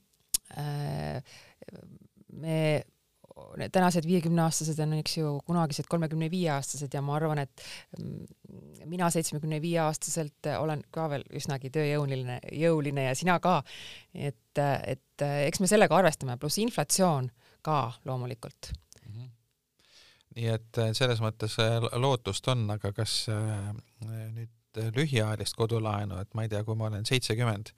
äh, 0.57 1.23
me 2.33 2.85
tänased 3.73 4.07
viiekümneaastased 4.07 4.81
on, 4.85 4.95
eks 5.01 5.17
ju, 5.19 5.33
kunagised 5.47 5.89
kolmekümne 5.91 6.31
viie 6.31 6.51
aastased 6.55 6.95
ja 6.95 7.03
ma 7.05 7.17
arvan, 7.19 7.43
et 7.43 7.65
mm, 7.99 8.27
mina 8.91 9.11
seitsmekümne 9.15 9.61
viie 9.63 9.81
aastaselt 9.83 10.51
olen 10.59 10.83
ka 10.95 11.09
veel 11.13 11.25
üsnagi 11.39 11.71
tööjõuline, 11.75 12.41
jõuline 12.57 13.09
ja 13.09 13.15
sina 13.19 13.39
ka. 13.45 13.61
et, 14.15 14.61
et 14.61 15.27
eks 15.47 15.61
me 15.61 15.71
sellega 15.71 15.97
arvestame, 15.97 16.39
pluss 16.41 16.61
inflatsioon 16.63 17.31
ka 17.67 17.81
loomulikult 18.09 18.73
mm. 18.73 19.15
-hmm. 19.15 19.31
nii 20.37 20.53
et 20.55 20.83
selles 20.93 21.21
mõttes 21.25 21.59
äh, 21.63 21.81
lootust 22.01 22.49
on, 22.49 22.69
aga 22.71 22.93
kas 22.93 23.27
äh, 23.33 23.73
nüüd 24.35 24.55
lühiajalist 24.95 25.57
kodulaenu, 25.59 26.21
et 26.21 26.35
ma 26.35 26.45
ei 26.45 26.53
tea, 26.53 26.63
kui 26.65 26.77
ma 26.79 26.87
olen 26.87 27.07
seitsekümmend 27.09 27.73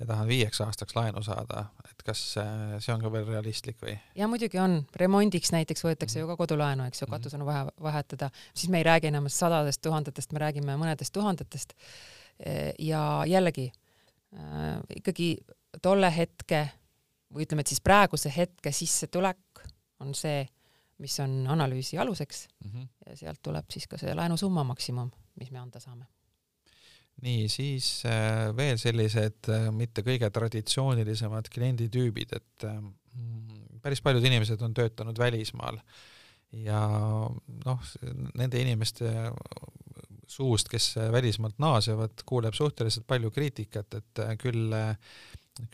ja 0.00 0.06
tahan 0.06 0.28
viieks 0.28 0.60
aastaks 0.60 0.96
laenu 0.96 1.22
saada, 1.26 1.64
et 1.90 2.02
kas 2.06 2.20
see 2.36 2.92
on 2.94 3.02
ka 3.02 3.10
veel 3.12 3.26
realistlik 3.28 3.80
või? 3.82 3.96
ja 4.18 4.28
muidugi 4.30 4.60
on, 4.62 4.80
remondiks 5.00 5.52
näiteks 5.54 5.84
võetakse 5.84 6.22
ju 6.22 6.28
ka 6.30 6.36
kodulaenu, 6.38 6.86
eks 6.88 7.02
ju, 7.02 7.08
mhm. 7.08 7.16
katus 7.16 7.36
on 7.38 7.46
vaja 7.48 7.66
vahetada, 7.82 8.30
siis 8.54 8.70
me 8.72 8.82
ei 8.82 8.86
räägi 8.88 9.10
enam 9.10 9.28
sadadest 9.32 9.82
tuhandetest, 9.84 10.32
me 10.32 10.42
räägime 10.44 10.78
mõnedest 10.80 11.14
tuhandetest. 11.14 11.74
ja 12.78 13.24
jällegi 13.26 13.70
äh, 14.36 14.76
ikkagi 14.96 15.36
tolle 15.82 16.10
hetke 16.16 16.68
või 17.34 17.46
ütleme, 17.46 17.64
et 17.66 17.72
siis 17.72 17.82
praeguse 17.84 18.30
hetke 18.36 18.72
sissetulek 18.72 19.64
on 20.00 20.14
see, 20.14 20.46
mis 21.02 21.18
on 21.20 21.46
analüüsi 21.50 21.98
aluseks 21.98 22.46
mm 22.64 22.70
-hmm. 22.70 22.88
ja 23.06 23.16
sealt 23.16 23.42
tuleb 23.42 23.70
siis 23.70 23.88
ka 23.88 23.98
see 23.98 24.14
laenusumma 24.14 24.64
maksimum, 24.64 25.10
mis 25.34 25.50
me 25.50 25.58
anda 25.58 25.80
saame 25.80 26.06
nii, 27.24 27.48
siis 27.50 27.88
äh, 28.06 28.48
veel 28.56 28.78
sellised 28.80 29.50
äh, 29.50 29.68
mitte 29.74 30.04
kõige 30.06 30.30
traditsioonilisemad 30.34 31.50
klienditüübid, 31.52 32.36
et 32.38 32.68
äh, 32.68 32.78
päris 33.82 34.02
paljud 34.04 34.24
inimesed 34.28 34.62
on 34.62 34.76
töötanud 34.76 35.18
välismaal 35.18 35.80
ja 36.64 36.82
noh, 37.64 37.90
nende 38.38 38.60
inimeste 38.62 39.10
suust, 40.28 40.70
kes 40.72 40.94
välismaalt 41.12 41.58
naasevad, 41.60 42.22
kuuleb 42.28 42.56
suhteliselt 42.56 43.06
palju 43.08 43.30
kriitikat, 43.34 43.98
et 44.00 44.22
küll 44.40 44.72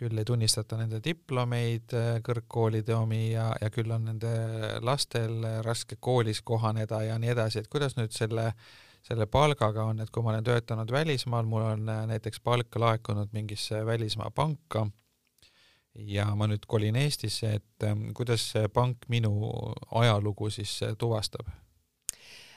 küll 0.01 0.17
ei 0.17 0.25
tunnistata 0.25 0.79
nende 0.81 0.97
diplomeid, 1.05 1.93
kõrgkoolide 2.25 2.95
omi 2.97 3.35
ja, 3.35 3.51
ja 3.61 3.69
küll 3.71 3.93
on 3.93 4.07
nende 4.09 4.31
lastel 4.81 5.45
raske 5.63 5.99
koolis 6.01 6.41
kohaneda 6.41 7.03
ja 7.05 7.19
nii 7.21 7.35
edasi, 7.35 7.61
et 7.61 7.69
kuidas 7.69 7.99
nüüd 7.99 8.15
selle 8.17 8.47
äh, 8.49 8.71
selle 9.05 9.27
palgaga 9.27 9.85
on, 9.85 10.01
et 10.01 10.11
kui 10.11 10.25
ma 10.25 10.33
olen 10.33 10.45
töötanud 10.45 10.91
välismaal, 10.93 11.47
mul 11.49 11.63
on 11.63 11.89
äh, 11.89 12.05
näiteks 12.09 12.41
palk 12.41 12.77
laekunud 12.81 13.33
mingisse 13.33 13.85
välismaa 13.87 14.31
panka 14.31 14.87
ja 15.95 16.27
ma 16.35 16.49
nüüd 16.51 16.65
kolin 16.67 16.97
Eestisse, 16.97 17.55
et 17.61 17.87
ähm, 17.87 18.09
kuidas 18.17 18.49
see 18.55 18.69
pank 18.69 19.07
minu 19.09 19.35
ajalugu 19.95 20.51
siis 20.51 20.81
äh, 20.83 20.97
tuvastab? 20.99 21.53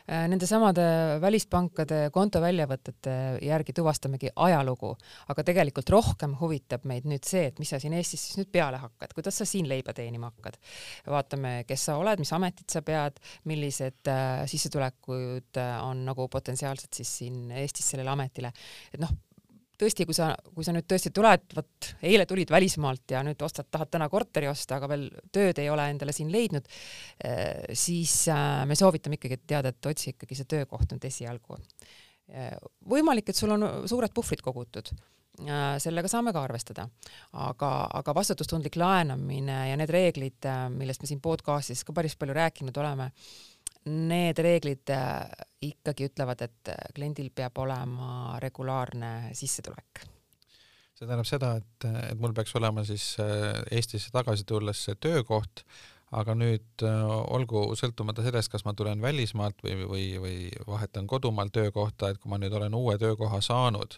Äh, 0.08 0.24
nendesamade 0.32 0.84
välispankade 1.20 1.98
kontoväljavõtete 2.16 3.14
järgi 3.44 3.74
tuvastamegi 3.76 4.30
ajalugu, 4.40 4.94
aga 5.34 5.44
tegelikult 5.50 5.92
rohkem 5.92 6.38
huvitab 6.40 6.86
meid 6.88 7.10
nüüd 7.12 7.28
see, 7.28 7.50
et 7.50 7.60
mis 7.60 7.74
sa 7.74 7.80
siin 7.84 7.98
Eestis 7.98 8.24
siis 8.24 8.40
nüüd 8.40 8.48
peale 8.54 8.80
hakkad, 8.80 9.12
kuidas 9.18 9.42
sa 9.42 9.48
siin 9.50 9.68
leiba 9.68 9.92
teenima 9.98 10.30
hakkad. 10.32 10.56
vaatame, 11.12 11.52
kes 11.68 11.90
sa 11.90 11.98
oled, 12.00 12.24
mis 12.24 12.32
ametit 12.32 12.72
sa 12.72 12.86
pead, 12.88 13.20
millised 13.52 14.08
äh, 14.08 14.46
sissetulekud 14.48 15.60
äh, 15.60 15.76
on 15.84 16.06
nagu 16.08 16.30
potentsiaalselt 16.32 17.02
siis 17.02 17.12
siin 17.20 17.52
Eestis 17.52 17.92
sellele 17.92 18.16
ametile, 18.16 18.56
et 18.94 19.04
noh, 19.04 19.12
tõesti, 19.80 20.06
kui 20.10 20.16
sa, 20.18 20.32
kui 20.56 20.66
sa 20.66 20.74
nüüd 20.76 20.88
tõesti 20.90 21.12
tuled, 21.16 21.44
vot 21.58 21.90
eile 22.06 22.26
tulid 22.30 22.52
välismaalt 22.54 23.16
ja 23.16 23.24
nüüd 23.26 23.42
ostad, 23.46 23.70
tahad 23.72 23.92
täna 23.94 24.10
korteri 24.12 24.50
osta, 24.50 24.78
aga 24.78 24.90
veel 24.92 25.08
tööd 25.34 25.62
ei 25.62 25.70
ole 25.74 25.90
endale 25.92 26.16
siin 26.16 26.32
leidnud, 26.34 26.70
eh, 27.24 27.68
siis 27.78 28.24
äh, 28.34 28.64
me 28.70 28.78
soovitame 28.80 29.20
ikkagi 29.20 29.42
teada, 29.46 29.74
et 29.74 29.92
otsi 29.92 30.14
ikkagi 30.16 30.40
see 30.40 30.50
töökoht 30.58 30.94
nüüd 30.94 31.06
esialgu. 31.10 31.60
Eh, 32.28 32.58
võimalik, 32.90 33.30
et 33.30 33.40
sul 33.40 33.54
on 33.56 33.70
suured 33.88 34.14
puhvrid 34.16 34.44
kogutud 34.46 34.96
sellega 35.78 36.10
saame 36.10 36.32
ka 36.34 36.42
arvestada. 36.42 36.88
aga, 37.38 37.68
aga 37.94 38.14
vastutustundlik 38.18 38.76
laenamine 38.76 39.58
ja 39.70 39.76
need 39.78 39.92
reeglid, 39.94 40.48
millest 40.74 41.04
me 41.04 41.10
siin 41.12 41.22
podcastis 41.22 41.84
ka 41.86 41.94
päris 41.94 42.16
palju 42.18 42.34
rääkinud 42.34 42.78
oleme, 42.82 43.12
need 43.88 44.40
reeglid 44.44 44.92
äh, 44.94 45.26
ikkagi 45.68 46.10
ütlevad, 46.12 46.44
et 46.46 46.72
äh, 46.72 46.88
kliendil 46.96 47.32
peab 47.36 47.58
olema 47.64 48.38
regulaarne 48.44 49.34
sissetulek. 49.38 50.06
see 50.98 51.06
tähendab 51.06 51.28
seda, 51.30 51.52
et, 51.62 51.86
et 52.12 52.20
mul 52.20 52.34
peaks 52.34 52.56
olema 52.58 52.84
siis 52.88 53.16
äh, 53.22 53.62
Eestisse 53.72 54.12
tagasi 54.14 54.48
tulles 54.50 54.84
see 54.88 54.98
töökoht, 55.00 55.64
aga 56.18 56.34
nüüd 56.40 56.84
olgu 57.36 57.66
sõltumata 57.76 58.24
sellest, 58.24 58.48
kas 58.54 58.64
ma 58.64 58.72
tulen 58.74 59.02
välismaalt 59.04 59.60
või, 59.64 59.74
või, 59.90 60.06
või 60.24 60.38
vahetan 60.68 61.08
kodumaal 61.08 61.52
töökohta, 61.52 62.14
et 62.14 62.22
kui 62.22 62.32
ma 62.32 62.40
nüüd 62.40 62.56
olen 62.56 62.78
uue 62.78 62.96
töökoha 63.02 63.42
saanud, 63.44 63.98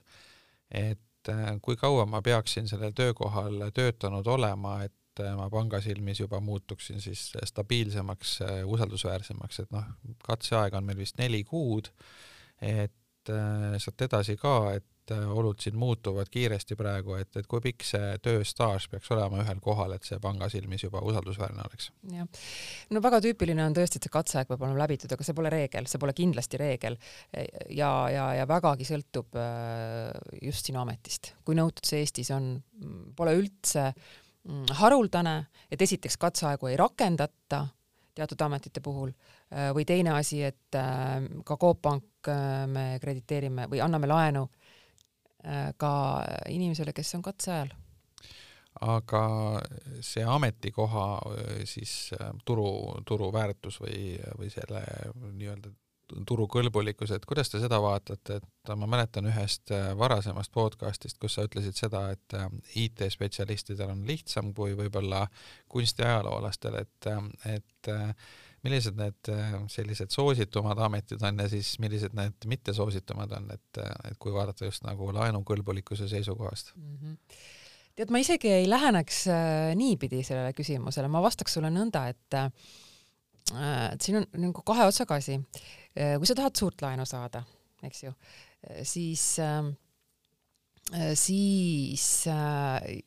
et 0.73 1.29
kui 1.61 1.77
kaua 1.77 2.07
ma 2.09 2.23
peaksin 2.25 2.65
sellel 2.67 2.95
töökohal 2.97 3.61
töötanud 3.77 4.25
olema, 4.25 4.79
et 4.87 4.98
et 5.19 5.27
äh, 5.27 5.35
ma 5.37 5.49
panga 5.51 5.81
silmis 5.83 6.23
juba 6.23 6.39
muutuksin 6.43 7.01
siis 7.03 7.31
stabiilsemaks, 7.51 8.37
äh, 8.45 8.61
usaldusväärsemaks, 8.67 9.65
et 9.65 9.75
noh, 9.75 9.89
katseaeg 10.25 10.77
on 10.79 10.87
meil 10.87 10.99
vist 10.99 11.19
neli 11.19 11.43
kuud, 11.47 11.91
et 12.61 12.95
sealt 13.29 14.01
edasi 14.01 14.33
ka, 14.39 14.53
et 14.73 15.11
olud 15.11 15.57
siin 15.61 15.75
muutuvad 15.77 16.29
kiiresti 16.31 16.75
praegu, 16.77 17.15
et, 17.17 17.29
et 17.37 17.47
kui 17.49 17.61
pikk 17.61 17.85
see 17.85 18.11
tööstaaž 18.25 18.87
peaks 18.91 19.09
olema 19.13 19.41
ühel 19.43 19.61
kohal, 19.61 19.93
et 19.95 20.05
see 20.05 20.19
panga 20.21 20.49
silmis 20.49 20.83
juba 20.85 21.01
usaldusväärne 21.05 21.65
oleks? 21.65 21.89
jah, 22.13 22.29
no 22.93 23.01
väga 23.03 23.19
tüüpiline 23.25 23.63
on 23.65 23.75
tõesti, 23.77 23.99
et 23.99 24.07
see 24.07 24.13
katseaeg 24.13 24.49
peab 24.49 24.65
olema 24.65 24.83
läbitud, 24.83 25.11
aga 25.13 25.25
see 25.25 25.37
pole 25.37 25.51
reegel, 25.53 25.89
see 25.89 26.01
pole 26.01 26.15
kindlasti 26.17 26.61
reegel. 26.61 26.97
ja, 27.69 27.91
ja, 28.13 28.27
ja 28.39 28.47
vägagi 28.49 28.87
sõltub 28.89 29.37
just 30.41 30.69
sinu 30.69 30.81
ametist. 30.83 31.33
kui 31.45 31.57
nõutud 31.57 31.89
see 31.89 32.03
Eestis 32.05 32.33
on, 32.35 32.51
pole 33.17 33.37
üldse 33.39 33.89
äh, 33.89 34.09
haruldane, 34.79 35.35
et 35.71 35.81
esiteks 35.81 36.17
katseaegu 36.17 36.67
ei 36.67 36.77
rakendata 36.77 37.67
teatud 38.19 38.41
ametite 38.41 38.83
puhul 38.83 39.11
äh, 39.11 39.69
või 39.75 39.85
teine 39.87 40.15
asi, 40.17 40.41
et 40.43 40.77
äh, 40.77 41.19
ka 41.45 41.57
Coop 41.57 41.81
Pank 41.81 42.29
äh, 42.29 42.65
me 42.67 42.85
krediteerime 43.01 43.69
või 43.71 43.83
anname 43.85 44.09
laenu 44.09 44.49
ka 45.79 45.89
inimesele, 46.51 46.91
kes 46.91 47.13
on 47.15 47.21
katseajal 47.23 47.69
aga 48.83 49.21
see 50.03 50.25
ametikoha 50.27 51.05
siis 51.63 51.93
turu, 52.43 52.65
turuväärtus 53.07 53.77
või, 53.79 54.17
või 54.35 54.51
selle 54.51 54.81
nii-öelda 55.15 55.71
turukõlbulikkus, 56.27 57.13
et 57.15 57.25
kuidas 57.29 57.51
te 57.51 57.61
seda 57.61 57.79
vaatate, 57.83 58.39
et 58.39 58.71
ma 58.79 58.89
mäletan 58.89 59.29
ühest 59.29 59.73
varasemast 59.97 60.51
podcast'ist, 60.55 61.19
kus 61.21 61.37
sa 61.37 61.45
ütlesid 61.47 61.77
seda, 61.77 62.07
et 62.15 62.35
IT-spetsialistidel 62.81 63.93
on 63.93 64.03
lihtsam 64.07 64.53
kui 64.57 64.75
võib-olla 64.77 65.25
kunstiajaloolastel, 65.71 66.79
et, 66.81 67.09
et 67.49 67.91
millised 68.65 68.97
need 68.99 69.31
sellised 69.71 70.11
soositumad 70.13 70.81
ametid 70.89 71.23
on 71.23 71.45
ja 71.45 71.47
siis 71.51 71.77
millised 71.79 72.17
need 72.17 72.49
mittesoositumad 72.51 73.37
on, 73.37 73.47
et, 73.55 73.81
et 74.09 74.19
kui 74.19 74.35
vaadata 74.35 74.67
just 74.67 74.85
nagu 74.87 75.13
laenukõlbulikkuse 75.15 76.09
seisukohast 76.11 76.75
mm? 76.75 76.99
-hmm 76.99 77.17
tead, 77.99 78.13
ma 78.15 78.21
isegi 78.23 78.51
ei 78.53 78.67
läheneks 78.69 79.23
äh, 79.27 79.71
niipidi 79.75 80.21
sellele 80.23 80.53
küsimusele, 80.55 81.09
ma 81.11 81.19
vastaks 81.23 81.57
sulle 81.57 81.71
nõnda, 81.73 82.05
et 82.13 82.37
äh, 82.37 82.47
et 83.93 84.05
siin 84.05 84.19
on 84.19 84.27
nagu 84.37 84.63
kahe 84.65 84.85
otsaga 84.89 85.17
asi. 85.17 85.39
Äh, 85.97 86.17
kui 86.17 86.29
sa 86.29 86.37
tahad 86.37 86.57
suurt 86.59 86.81
laenu 86.85 87.05
saada, 87.09 87.43
eks 87.85 88.03
ju, 88.03 88.13
siis 88.87 89.23
äh, 89.43 89.69
siis 91.17 92.05
äh, 92.29 92.99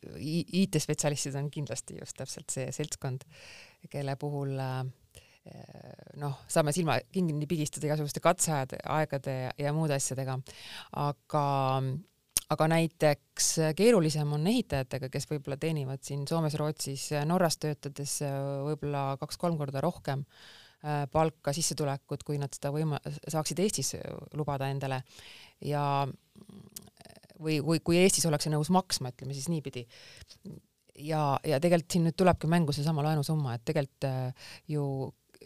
IT-spetsialistid 0.63 1.37
on 1.39 1.51
kindlasti 1.51 1.99
just 1.99 2.17
täpselt 2.19 2.51
see 2.55 2.71
seltskond, 2.75 3.27
kelle 3.91 4.15
puhul 4.21 4.55
äh, 4.59 4.83
noh, 6.23 6.39
saame 6.51 6.75
silma 6.75 7.01
kinni 7.13 7.49
pigistada 7.51 7.89
igasuguste 7.89 8.23
katseajade, 8.23 8.79
aegade 8.95 9.37
ja, 9.59 9.75
muude 9.75 9.97
asjadega, 9.99 10.39
aga 11.03 11.47
aga 12.53 12.69
näiteks 12.69 13.49
äh, 13.63 13.73
keerulisem 13.77 14.33
on 14.37 14.47
ehitajatega, 14.51 15.09
kes 15.13 15.29
võib-olla 15.31 15.59
teenivad 15.61 16.03
siin 16.05 16.27
Soomes-Rootsis, 16.29 17.09
äh, 17.17 17.27
Norras 17.29 17.59
töötades 17.63 18.19
äh, 18.27 18.35
võib-olla 18.69 19.17
kaks-kolm 19.21 19.59
korda 19.61 19.83
rohkem 19.85 20.25
palka, 21.13 21.53
sissetulekut, 21.55 22.25
kui 22.27 22.39
nad 22.43 22.53
seda 22.55 22.73
võima-, 22.75 23.01
saaksid 23.31 23.61
Eestis 23.63 23.95
lubada 24.39 24.67
endale 24.73 25.03
ja 25.63 25.85
või, 27.39 27.61
või 27.63 27.83
kui 27.85 28.01
Eestis 28.01 28.27
ollakse 28.27 28.51
nõus 28.51 28.73
maksma, 28.75 29.13
ütleme 29.15 29.37
siis 29.37 29.49
niipidi. 29.53 29.87
ja, 30.99 31.39
ja 31.47 31.61
tegelikult 31.63 31.97
siin 31.97 32.09
nüüd 32.09 32.19
tulebki 32.19 32.51
mängu 32.51 32.75
seesama 32.75 33.05
laenusumma, 33.07 33.55
et 33.55 33.65
tegelikult 33.65 34.09
ju 34.69 34.87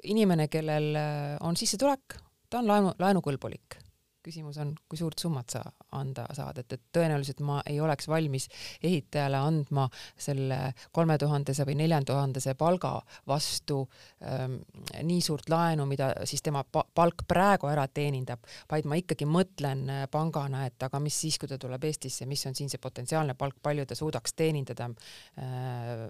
inimene, 0.05 0.49
kellel 0.52 0.97
on 1.45 1.57
sissetulek, 1.57 2.19
ta 2.50 2.61
on 2.61 2.73
laenu, 2.73 2.95
laenukõlbulik 3.00 3.81
küsimus 4.26 4.59
on, 4.62 4.73
kui 4.88 4.99
suurt 4.99 5.21
summat 5.23 5.54
sa 5.56 5.62
anda 5.97 6.26
saad, 6.37 6.59
et, 6.62 6.73
et 6.75 6.83
tõenäoliselt 6.95 7.40
ma 7.47 7.61
ei 7.68 7.78
oleks 7.83 8.09
valmis 8.11 8.49
ehitajale 8.85 9.38
andma 9.38 9.87
selle 10.18 10.59
kolmetuhandese 10.97 11.66
või 11.68 11.78
neljantuhandese 11.83 12.56
palga 12.59 12.97
vastu 13.28 13.83
ähm, 14.25 14.59
nii 15.06 15.23
suurt 15.25 15.50
laenu, 15.52 15.87
mida 15.88 16.12
siis 16.28 16.45
tema 16.45 16.64
palk 16.66 17.26
praegu 17.28 17.71
ära 17.71 17.87
teenindab, 17.88 18.45
vaid 18.71 18.88
ma 18.88 18.99
ikkagi 19.00 19.28
mõtlen 19.30 19.85
äh, 19.92 20.04
pangana, 20.12 20.66
et 20.68 20.83
aga 20.87 21.00
mis 21.02 21.16
siis, 21.26 21.38
kui 21.40 21.50
ta 21.50 21.59
tuleb 21.61 21.87
Eestisse, 21.87 22.26
mis 22.26 22.42
on 22.49 22.56
siin 22.59 22.73
see 22.73 22.83
potentsiaalne 22.83 23.37
palk, 23.38 23.59
palju 23.62 23.87
ta 23.87 23.99
suudaks 23.99 24.35
teenindada 24.37 24.90
äh,, 25.38 26.06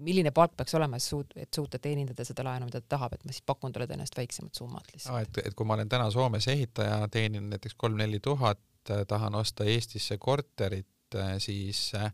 milline 0.00 0.34
palk 0.36 0.56
peaks 0.58 0.76
olema, 0.78 1.00
et 1.00 1.06
suut-, 1.06 1.34
et 1.40 1.50
suuta 1.54 1.80
teenindada 1.82 2.24
seda 2.26 2.46
laenu, 2.46 2.70
mida 2.70 2.82
ta 2.84 2.96
tahab, 2.96 3.16
et 3.16 3.26
ma 3.26 3.34
siis 3.34 3.44
pakun 3.46 3.74
talle 3.74 3.88
tõenäoliselt 3.90 4.20
väiksemat 4.22 4.62
summat 4.62 4.94
lihtsalt. 4.94 5.26
et, 5.26 5.42
et 5.50 5.56
kui 5.56 5.66
ma 5.66 5.76
olen 5.78 5.90
täna 5.90 6.10
Soomes 6.10 6.46
ehitaja, 6.50 7.00
teenin 7.12 7.39
teenin 7.40 7.56
näiteks 7.56 7.74
kolm-neli 7.76 8.20
tuhat, 8.20 8.60
äh, 8.90 9.06
tahan 9.08 9.34
osta 9.34 9.64
Eestisse 9.64 10.18
korterit, 10.18 11.14
äh, 11.14 11.38
siis 11.38 11.92
äh, 11.94 12.12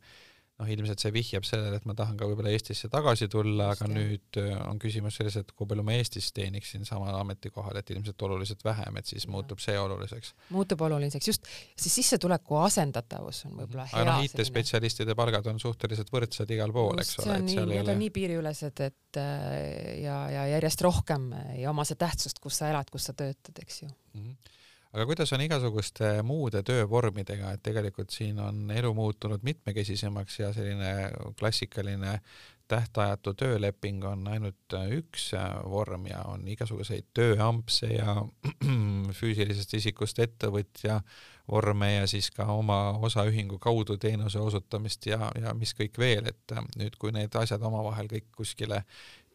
noh, 0.58 0.68
ilmselt 0.72 1.02
see 1.02 1.12
vihjab 1.12 1.44
sellele, 1.44 1.76
et 1.76 1.84
ma 1.84 1.92
tahan 1.94 2.16
ka 2.16 2.24
võib-olla 2.30 2.48
Eestisse 2.54 2.88
tagasi 2.88 3.26
tulla, 3.28 3.72
aga 3.74 3.88
nüüd 3.90 4.38
on 4.70 4.78
küsimus 4.80 5.18
selles, 5.18 5.36
et 5.36 5.50
kui 5.52 5.68
palju 5.68 5.84
ma 5.84 5.92
Eestis 5.98 6.30
teeniksin 6.32 6.86
samal 6.88 7.12
ametikohal, 7.18 7.76
et 7.76 7.92
ilmselt 7.92 8.22
oluliselt 8.24 8.64
vähem, 8.64 8.96
et 8.96 9.10
siis 9.10 9.26
ja. 9.26 9.34
muutub 9.34 9.60
see 9.60 9.76
oluliseks. 9.76 10.32
muutub 10.56 10.86
oluliseks, 10.88 11.28
just, 11.28 11.50
siis 11.76 11.98
sissetuleku 12.00 12.56
asendatavus 12.62 13.42
on 13.50 13.58
võib-olla 13.60 13.84
hea. 13.90 14.00
aga 14.00 14.14
noh, 14.14 14.24
IT-spetsialistide 14.24 15.18
palgad 15.18 15.52
on 15.52 15.60
suhteliselt 15.60 16.12
võrdsed 16.14 16.56
igal 16.56 16.72
pool, 16.72 17.04
eks 17.04 17.18
ole, 17.26 17.40
ei 17.52 17.82
ole. 17.82 18.00
nii 18.00 18.12
piiriülesed, 18.16 18.84
et 18.88 19.20
ja, 19.20 20.18
ja 20.32 20.48
järjest 20.56 20.88
rohkem 20.88 21.34
ei 21.58 21.68
oma 21.68 21.84
see 21.84 22.00
tähtsust, 22.00 22.40
kus 22.40 22.62
sa 22.62 22.72
elad, 22.72 22.88
kus 22.88 23.10
sa 23.10 23.16
töötad, 23.18 23.60
eks 23.60 23.82
ju 23.84 23.90
mm. 23.92 24.22
-hmm 24.22 24.54
aga 24.92 25.06
kuidas 25.06 25.32
on 25.32 25.44
igasuguste 25.44 26.10
muude 26.22 26.62
töövormidega, 26.66 27.52
et 27.52 27.62
tegelikult 27.62 28.14
siin 28.14 28.38
on 28.40 28.70
elu 28.70 28.92
muutunud 28.94 29.42
mitmekesisemaks 29.42 30.38
ja 30.40 30.52
selline 30.56 30.92
klassikaline 31.38 32.20
tähtajatu 32.68 33.34
tööleping 33.34 34.04
on 34.04 34.28
ainult 34.28 34.74
üks 34.90 35.30
vorm 35.70 36.06
ja 36.10 36.22
on 36.26 36.48
igasuguseid 36.48 37.12
tööampse 37.14 37.92
ja 37.92 38.16
füüsilisest 39.20 39.76
isikust 39.78 40.18
ettevõtja 40.18 41.00
vorme 41.50 41.92
ja 41.92 42.06
siis 42.10 42.30
ka 42.34 42.48
oma 42.50 42.98
osaühingu 43.06 43.58
kaudu 43.62 43.96
teenuse 44.02 44.40
osutamist 44.42 45.06
ja, 45.06 45.30
ja 45.38 45.54
mis 45.54 45.74
kõik 45.78 45.98
veel, 45.98 46.26
et 46.26 46.56
nüüd, 46.76 46.98
kui 46.98 47.14
need 47.14 47.34
asjad 47.38 47.62
omavahel 47.62 48.10
kõik 48.10 48.32
kuskile 48.36 48.82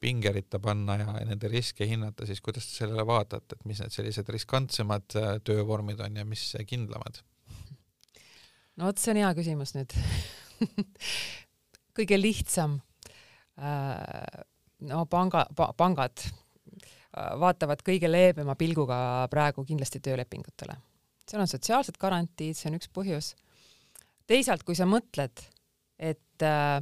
pingeritta 0.01 0.59
panna 0.59 0.97
ja 0.97 1.13
nende 1.25 1.49
riske 1.51 1.85
hinnata, 1.87 2.25
siis 2.25 2.41
kuidas 2.41 2.67
te 2.67 2.79
sellele 2.81 3.05
vaatate, 3.07 3.57
et 3.57 3.65
mis 3.69 3.81
need 3.83 3.93
sellised 3.93 4.29
riskantsemad 4.33 5.17
äh, 5.19 5.33
töövormid 5.45 6.01
on 6.01 6.21
ja 6.21 6.25
mis 6.27 6.47
kindlamad? 6.67 7.21
no 8.77 8.87
vot, 8.89 9.01
see 9.01 9.13
on 9.13 9.21
hea 9.21 9.33
küsimus 9.37 9.75
nüüd 9.77 9.95
kõige 11.97 12.17
lihtsam 12.19 12.79
äh, 13.61 14.41
no 14.89 15.05
panga 15.11 15.45
pa,, 15.55 15.71
pangad 15.77 16.23
äh, 16.25 17.33
vaatavad 17.41 17.83
kõige 17.85 18.09
leebema 18.09 18.55
pilguga 18.59 19.27
praegu 19.31 19.65
kindlasti 19.67 20.01
töölepingutele. 20.03 20.77
seal 21.27 21.43
on 21.43 21.51
sotsiaalsed 21.51 21.99
garantiid, 22.01 22.57
see 22.57 22.71
on 22.71 22.79
üks 22.79 22.89
põhjus. 22.93 23.33
teisalt, 24.27 24.63
kui 24.65 24.75
sa 24.77 24.87
mõtled, 24.89 25.45
et 25.99 26.47
äh, 26.47 26.81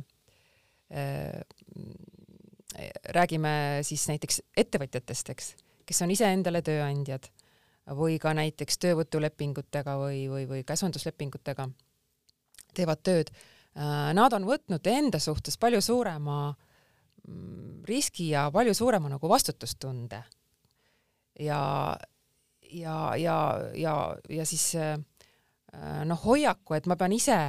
räägime 3.16 3.52
siis 3.88 4.06
näiteks 4.10 4.42
ettevõtjatest, 4.58 5.30
eks, 5.34 5.52
kes 5.86 6.02
on 6.06 6.12
iseendale 6.14 6.62
tööandjad 6.66 7.30
või 7.98 8.20
ka 8.22 8.34
näiteks 8.38 8.78
töövõtulepingutega 8.84 9.96
või, 9.98 10.26
või, 10.30 10.46
või 10.50 10.64
käsunduslepingutega 10.68 11.70
teevad 12.78 13.02
tööd. 13.04 13.32
Äh, 13.78 14.12
nad 14.18 14.34
on 14.38 14.46
võtnud 14.50 14.86
enda 14.92 15.20
suhtes 15.22 15.58
palju 15.58 15.82
suurema 15.82 16.52
mm, 16.52 17.86
riski 17.90 18.30
ja 18.34 18.50
palju 18.54 18.76
suurema 18.78 19.10
nagu 19.10 19.30
vastutustunde. 19.30 20.24
ja, 21.40 21.62
ja, 22.72 23.16
ja, 23.16 23.38
ja, 23.74 23.96
ja 24.30 24.46
siis 24.46 24.76
äh, 24.76 25.00
noh, 26.06 26.20
hoiaku, 26.26 26.74
et 26.74 26.86
ma 26.86 26.96
pean 26.96 27.14
ise 27.16 27.40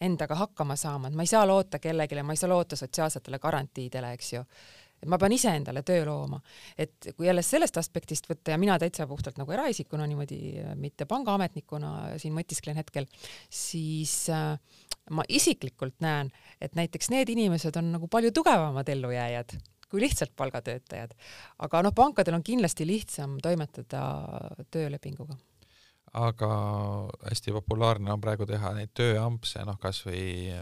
endaga 0.00 0.36
hakkama 0.38 0.76
saama, 0.78 1.08
et 1.08 1.16
ma 1.16 1.24
ei 1.24 1.30
saa 1.30 1.46
loota 1.46 1.80
kellelegi, 1.82 2.20
ma 2.22 2.34
ei 2.34 2.40
saa 2.40 2.50
loota 2.50 2.76
sotsiaalsetele 2.78 3.40
garantiidele, 3.42 4.12
eks 4.14 4.32
ju. 4.32 4.42
et 4.98 5.06
ma 5.06 5.18
pean 5.18 5.32
iseendale 5.32 5.82
töö 5.86 6.04
looma. 6.06 6.40
et 6.78 7.10
kui 7.16 7.26
jälle 7.26 7.42
sellest 7.42 7.76
aspektist 7.76 8.28
võtta 8.30 8.54
ja 8.54 8.58
mina 8.58 8.78
täitsa 8.78 9.06
puhtalt 9.06 9.38
nagu 9.38 9.52
eraisikuna 9.52 10.06
niimoodi, 10.06 10.40
mitte 10.74 11.06
pangaametnikuna 11.06 12.18
siin 12.18 12.34
mõtisklen 12.34 12.78
hetkel, 12.78 13.06
siis 13.50 14.28
äh, 14.30 14.58
ma 15.10 15.24
isiklikult 15.28 15.98
näen, 16.00 16.30
et 16.60 16.74
näiteks 16.78 17.10
need 17.10 17.28
inimesed 17.34 17.76
on 17.76 17.92
nagu 17.96 18.08
palju 18.08 18.32
tugevamad 18.34 18.88
ellujääjad 18.88 19.58
kui 19.88 20.00
lihtsalt 20.00 20.34
palgatöötajad. 20.36 21.14
aga 21.58 21.82
noh, 21.82 21.94
pankadel 21.96 22.36
on 22.36 22.42
kindlasti 22.44 22.86
lihtsam 22.86 23.38
toimetada 23.42 24.02
töölepinguga 24.70 25.38
aga 26.16 26.48
hästi 27.28 27.52
populaarne 27.52 28.12
on 28.12 28.20
praegu 28.22 28.46
teha 28.48 28.70
neid 28.76 28.92
tööampse, 28.96 29.60
noh 29.66 29.78
kasvõi, 29.80 30.54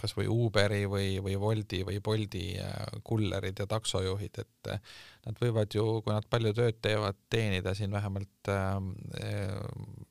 kasvõi 0.00 0.26
Uberi 0.30 0.84
või, 0.90 1.10
või 1.22 1.36
Woldi 1.40 1.82
või 1.86 2.00
Boldi 2.04 2.44
äh, 2.60 3.00
kullerid 3.06 3.62
ja 3.62 3.68
taksojuhid, 3.70 4.40
et 4.42 4.72
äh, 4.72 4.80
nad 5.26 5.42
võivad 5.42 5.76
ju, 5.76 5.84
kui 6.04 6.14
nad 6.14 6.26
palju 6.30 6.54
tööd 6.56 6.80
teevad, 6.82 7.18
teenida 7.30 7.74
siin 7.78 7.92
vähemalt 7.94 8.50
äh, 8.50 8.80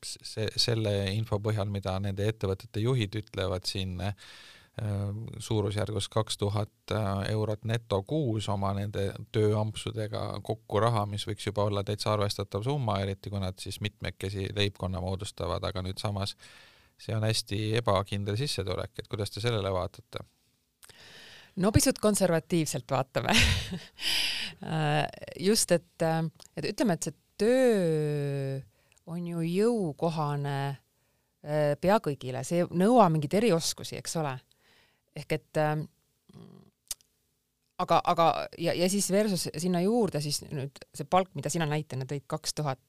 see, 0.05 0.47
selle 0.55 0.95
info 1.15 1.41
põhjal, 1.43 1.69
mida 1.71 1.97
nende 1.99 2.29
ettevõtete 2.29 2.85
juhid 2.85 3.19
ütlevad 3.23 3.67
siin 3.69 3.99
äh, 4.05 4.15
suurusjärgus 5.37 6.09
kaks 6.09 6.37
tuhat 6.37 6.91
äh, 6.91 7.31
eurot 7.31 7.65
neto 7.65 8.01
kuus 8.03 8.49
oma 8.49 8.71
nende 8.77 9.09
tööampsudega 9.35 10.39
kokku 10.45 10.79
raha, 10.79 11.05
mis 11.09 11.25
võiks 11.27 11.47
juba 11.47 11.65
olla 11.67 11.83
täitsa 11.83 12.13
arvestatav 12.13 12.63
summa, 12.63 12.99
eriti 13.03 13.31
kui 13.31 13.41
nad 13.43 13.59
siis 13.59 13.81
mitmekesi 13.81 14.49
leibkonna 14.55 15.01
moodustavad, 15.03 15.63
aga 15.63 15.83
nüüd 15.85 15.99
samas 15.99 16.35
see 16.99 17.15
on 17.15 17.23
hästi 17.27 17.61
ebakindel 17.79 18.37
sissetulek, 18.39 18.93
et 18.99 19.07
kuidas 19.07 19.31
te 19.31 19.43
sellele 19.43 19.71
vaatate? 19.73 20.23
no 21.59 21.71
pisut 21.75 21.99
konservatiivselt 21.99 22.91
vaatame. 22.91 23.35
Äh, 24.59 25.05
just, 25.39 25.71
et, 25.71 26.03
et 26.57 26.65
ütleme, 26.67 26.97
et 26.97 27.05
see 27.05 27.13
töö 27.39 28.57
on 29.07 29.21
ju 29.23 29.39
jõukohane 29.45 30.55
pea 31.79 31.99
kõigile, 32.03 32.41
see 32.43 32.65
ei 32.65 32.67
nõua 32.81 33.05
mingeid 33.13 33.37
erioskusi, 33.39 33.95
eks 34.01 34.17
ole 34.19 34.33
ehk 35.17 35.37
et 35.37 35.61
äh, 35.61 35.75
aga, 37.79 38.01
aga 38.03 38.29
ja, 38.57 38.75
ja 38.77 38.89
siis 38.91 39.09
versus 39.11 39.47
sinna 39.57 39.81
juurde 39.85 40.21
siis 40.23 40.43
nüüd 40.47 40.83
see 40.95 41.07
palk, 41.09 41.31
mida 41.37 41.51
sina 41.53 41.67
näitena 41.69 42.07
tõid, 42.09 42.27
kaks 42.29 42.55
tuhat, 42.59 42.81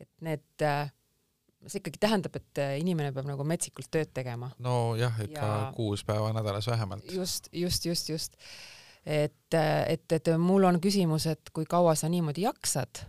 et 0.00 0.10
need 0.26 0.66
äh, 0.66 0.88
see 1.66 1.80
ikkagi 1.80 2.00
tähendab, 2.02 2.36
et 2.38 2.62
inimene 2.80 3.12
peab 3.14 3.28
nagu 3.28 3.44
metsikult 3.48 3.90
tööd 3.90 4.12
tegema. 4.14 4.52
nojah, 4.62 5.20
ikka 5.26 5.50
ja... 5.50 5.60
kuus 5.76 6.04
päeva 6.06 6.32
nädalas 6.36 6.68
vähemalt. 6.70 7.10
just, 7.12 7.50
just, 7.52 7.86
just, 7.86 8.08
just. 8.12 8.40
et, 9.04 9.54
et, 9.54 10.12
et 10.12 10.32
mul 10.38 10.68
on 10.68 10.80
küsimus, 10.82 11.28
et 11.32 11.52
kui 11.54 11.66
kaua 11.68 11.94
sa 11.98 12.10
niimoodi 12.12 12.46
jaksad 12.46 13.06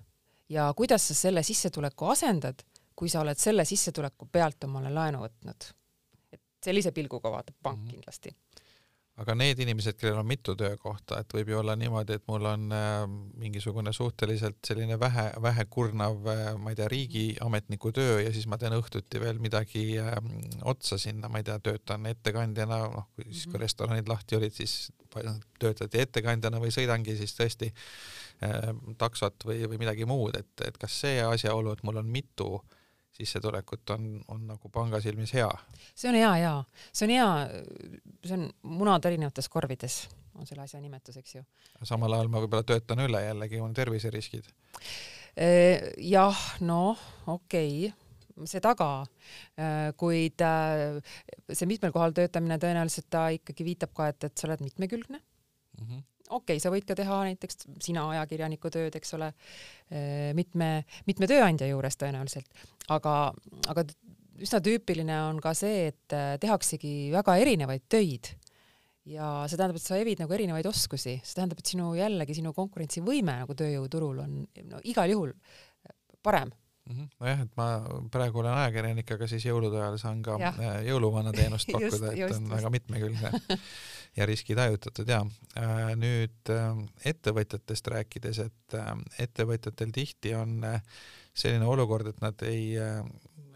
ja 0.50 0.74
kuidas 0.78 1.08
sa 1.08 1.14
selle 1.14 1.44
sissetuleku 1.44 2.06
asendad, 2.14 2.64
kui 2.96 3.10
sa 3.10 3.22
oled 3.22 3.38
selle 3.40 3.66
sissetuleku 3.66 4.30
pealt 4.32 4.64
omale 4.68 4.92
laenu 4.94 5.22
võtnud. 5.26 5.72
Sellise 6.64 6.92
pilguga 6.92 7.32
vaatab 7.32 7.56
pank 7.64 7.80
mm 7.80 7.86
-hmm. 7.86 7.92
kindlasti 7.92 8.36
aga 9.18 9.34
need 9.34 9.62
inimesed, 9.64 9.98
kellel 9.98 10.20
on 10.22 10.28
mitu 10.30 10.54
töökohta, 10.58 11.18
et 11.22 11.34
võib 11.34 11.50
ju 11.50 11.58
olla 11.58 11.74
niimoodi, 11.80 12.20
et 12.20 12.26
mul 12.30 12.46
on 12.46 12.68
äh, 12.76 13.00
mingisugune 13.42 13.94
suhteliselt 13.94 14.60
selline 14.68 15.00
vähe, 15.02 15.26
vähekurnav 15.42 16.30
äh,, 16.30 16.44
ma 16.62 16.74
ei 16.74 16.78
tea, 16.78 16.90
riigiametniku 16.92 17.92
töö 17.98 18.20
ja 18.22 18.34
siis 18.34 18.46
ma 18.50 18.60
teen 18.62 18.78
õhtuti 18.78 19.22
veel 19.22 19.42
midagi 19.42 19.88
äh, 20.02 20.14
otsa 20.70 21.00
sinna, 21.02 21.32
ma 21.34 21.42
ei 21.42 21.48
tea, 21.50 21.58
töötan 21.66 22.06
ettekandjana, 22.14 22.80
noh, 22.94 23.10
kui 23.16 23.26
siis, 23.32 23.48
kui 23.48 23.58
mhm. 23.58 23.66
restoranid 23.66 24.14
lahti 24.14 24.38
olid, 24.38 24.54
siis 24.54 24.92
töötati 25.58 26.04
ettekandjana 26.04 26.62
või 26.62 26.70
sõidangi 26.76 27.18
siis 27.18 27.34
tõesti 27.40 27.74
äh, 27.74 28.70
taksot 29.02 29.50
või, 29.50 29.64
või 29.66 29.82
midagi 29.82 30.06
muud, 30.06 30.38
et, 30.38 30.54
et 30.68 30.78
kas 30.78 31.02
see 31.08 31.24
asjaolu, 31.26 31.74
et 31.74 31.82
mul 31.88 32.04
on 32.04 32.18
mitu 32.20 32.54
äh, 32.60 32.77
sissetulekut 33.18 33.96
on, 33.96 34.08
on 34.34 34.46
nagu 34.54 34.72
panga 34.74 35.02
silmis 35.04 35.34
hea. 35.38 35.50
see 35.96 36.12
on 36.12 36.18
hea 36.20 36.32
jaa, 36.44 36.64
see 36.92 37.08
on 37.08 37.16
hea, 37.16 37.28
see 38.26 38.38
on 38.38 38.48
munad 38.78 39.06
erinevates 39.10 39.50
korvides, 39.50 40.00
on 40.38 40.50
selle 40.50 40.66
asja 40.66 40.82
nimetus, 40.82 41.20
eks 41.22 41.38
ju. 41.40 41.46
samal 41.84 42.18
ajal 42.18 42.32
ma 42.34 42.42
võib-olla 42.44 42.66
töötan 42.68 43.06
üle 43.06 43.24
jällegi, 43.26 43.62
on 43.64 43.78
terviseriskid. 43.78 44.52
jah, 45.38 46.44
noh, 46.66 47.08
okei 47.28 47.88
okay 47.88 47.96
seda 48.46 48.76
ka, 48.78 48.90
kuid 49.98 50.44
see 51.50 51.70
mitmel 51.70 51.94
kohal 51.96 52.14
töötamine 52.14 52.60
tõenäoliselt 52.62 53.08
ta 53.10 53.28
ikkagi 53.34 53.66
viitab 53.66 53.96
ka, 53.98 54.12
et, 54.12 54.28
et 54.30 54.38
sa 54.38 54.46
oled 54.50 54.62
mitmekülgne 54.62 55.18
mm. 55.18 55.88
-hmm 55.88 56.06
okei 56.30 56.58
okay,, 56.58 56.64
sa 56.64 56.72
võid 56.74 56.88
ka 56.88 56.96
teha 56.98 57.22
näiteks 57.30 57.68
sina 57.84 58.08
ajakirjaniku 58.16 58.72
tööd, 58.74 58.96
eks 59.00 59.16
ole, 59.18 59.32
eh, 59.92 60.34
mitme, 60.38 60.84
mitme 61.10 61.30
tööandja 61.30 61.70
juures 61.70 62.00
tõenäoliselt, 62.00 62.66
aga, 62.94 63.16
aga 63.72 63.86
üsna 64.44 64.62
tüüpiline 64.64 65.22
on 65.30 65.42
ka 65.44 65.54
see, 65.58 65.88
et 65.94 66.18
eh, 66.18 66.36
tehaksegi 66.42 67.14
väga 67.16 67.38
erinevaid 67.44 67.88
töid 67.90 68.34
ja 69.08 69.32
see 69.48 69.60
tähendab, 69.60 69.80
et 69.80 69.86
sa 69.86 69.98
evid 70.02 70.22
nagu 70.22 70.36
erinevaid 70.36 70.68
oskusi, 70.70 71.18
see 71.24 71.40
tähendab, 71.40 71.62
et 71.62 71.74
sinu 71.74 71.94
jällegi 71.98 72.38
sinu 72.38 72.54
konkurentsivõime 72.56 73.42
nagu 73.44 73.58
tööjõuturul 73.58 74.24
on 74.26 74.40
no 74.68 74.82
igal 74.88 75.14
juhul 75.14 75.36
parem 76.26 76.52
mm 76.88 76.96
-hmm. 76.96 77.08
nojah, 77.20 77.42
et 77.42 77.52
ma 77.58 77.68
praegu 78.12 78.40
olen 78.40 78.54
ajakirjanik, 78.54 79.12
aga 79.12 79.28
siis 79.28 79.46
jõulude 79.46 79.80
ajal 79.80 79.98
saan 80.02 80.22
ka 80.22 80.38
ja. 80.40 80.54
Eh, 80.60 80.80
jõuluvana 80.92 81.32
teenust 81.36 81.72
pakkuda, 81.74 82.12
et 82.12 82.20
just, 82.20 82.36
on 82.36 82.42
just. 82.44 82.52
väga 82.56 82.70
mitmekülgne 82.70 83.32
ja 84.16 84.26
riskid 84.26 84.60
hajutatud 84.60 85.10
ja 85.10 85.22
äh, 85.58 85.92
nüüd 86.00 86.52
äh, 86.54 86.70
ettevõtjatest 87.12 87.90
rääkides, 87.94 88.40
et 88.46 88.78
äh, 88.78 88.94
ettevõtjatel 89.28 89.92
tihti 89.96 90.34
on 90.38 90.62
selline 91.38 91.68
olukord, 91.70 92.08
et 92.10 92.22
nad 92.24 92.42
ei, 92.48 92.72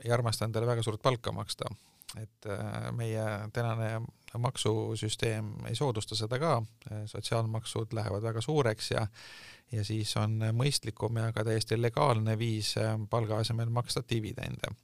ei 0.03 0.11
armasta 0.13 0.45
endale 0.45 0.67
väga 0.69 0.83
suurt 0.85 1.01
palka 1.01 1.31
maksta, 1.33 1.65
et 2.21 2.45
meie 2.93 3.23
tänane 3.55 4.03
maksusüsteem 4.37 5.49
ei 5.71 5.75
soodusta 5.75 6.15
seda 6.19 6.37
ka, 6.39 6.59
sotsiaalmaksud 7.09 7.95
lähevad 7.97 8.21
väga 8.21 8.43
suureks 8.45 8.91
ja 8.93 9.07
ja 9.71 9.85
siis 9.87 10.11
on 10.19 10.35
mõistlikum 10.53 11.17
ja 11.17 11.31
ka 11.33 11.45
täiesti 11.47 11.79
legaalne 11.79 12.35
viis 12.37 12.75
palga 13.09 13.39
asemel 13.39 13.71
maksta 13.73 14.03
dividende 14.09 14.75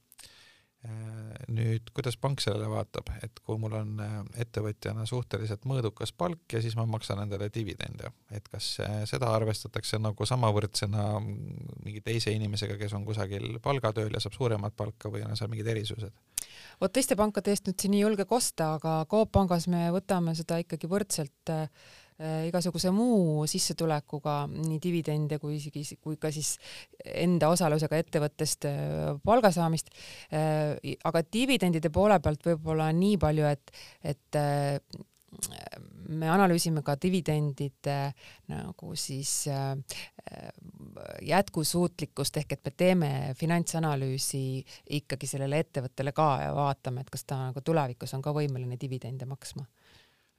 nüüd, 1.54 1.92
kuidas 1.96 2.18
pank 2.20 2.42
sellele 2.44 2.68
vaatab, 2.72 3.10
et 3.24 3.40
kui 3.46 3.60
mul 3.62 3.76
on 3.80 4.02
äh, 4.04 4.16
ettevõtjana 4.44 5.06
suhteliselt 5.10 5.68
mõõdukas 5.70 6.14
palk 6.18 6.54
ja 6.54 6.62
siis 6.64 6.76
ma 6.80 6.86
maksan 6.90 7.22
endale 7.24 7.50
dividende, 7.54 8.12
et 8.32 8.48
kas 8.52 8.74
äh, 8.84 9.02
seda 9.10 9.30
arvestatakse 9.36 10.00
nagu 10.02 10.28
samavõrdsena 10.28 11.10
mingi 11.22 12.02
teise 12.06 12.34
inimesega, 12.36 12.78
kes 12.80 12.96
on 12.98 13.06
kusagil 13.08 13.60
palgatööl 13.64 14.14
ja 14.14 14.24
saab 14.24 14.38
suuremat 14.38 14.76
palka 14.78 15.12
või 15.14 15.24
on 15.28 15.38
seal 15.40 15.52
mingid 15.54 15.70
erisused? 15.76 16.16
vot 16.82 16.94
teiste 16.94 17.16
pankade 17.18 17.54
eest 17.54 17.70
nüüd 17.70 17.80
siin 17.82 17.96
ei 17.96 18.04
julge 18.04 18.26
kosta, 18.30 18.76
aga 18.78 19.00
Coop 19.10 19.32
Pangas 19.34 19.68
me 19.72 19.88
võtame 19.94 20.36
seda 20.38 20.60
ikkagi 20.62 20.90
võrdselt 20.90 21.54
äh, 21.54 21.66
Äh, 21.66 22.07
igasuguse 22.18 22.90
muu 22.94 23.46
sissetulekuga, 23.50 24.40
nii 24.50 24.80
dividende 24.82 25.38
kui 25.42 25.58
isegi, 25.60 25.84
kui 26.02 26.18
ka 26.22 26.32
siis 26.34 26.56
enda 27.06 27.52
osalusega 27.54 28.00
ettevõttest 28.02 28.66
äh, 28.70 29.12
palga 29.26 29.52
saamist. 29.54 29.92
Äh, 30.34 30.96
aga 31.06 31.22
dividendide 31.22 31.92
poole 31.94 32.18
pealt 32.24 32.50
võib-olla 32.50 32.90
nii 32.96 33.20
palju, 33.22 33.46
et, 33.52 33.72
et 34.02 34.42
me 36.08 36.30
analüüsime 36.32 36.82
ka 36.82 36.96
dividendide 36.98 37.98
nagu 38.50 38.94
siis 38.98 39.46
jätkusuutlikkust 41.28 42.40
ehk 42.42 42.56
et 42.56 42.64
me 42.66 42.72
teeme 42.72 43.10
finantsanalüüsi 43.38 44.42
ikkagi 44.98 45.30
sellele 45.30 45.60
ettevõttele 45.62 46.16
ka 46.16 46.30
ja 46.48 46.56
vaatame, 46.56 47.04
et 47.04 47.12
kas 47.14 47.28
ta 47.28 47.38
nagu 47.50 47.62
tulevikus 47.62 48.16
on 48.18 48.24
ka 48.26 48.34
võimeline 48.34 48.80
dividende 48.82 49.28
maksma 49.30 49.68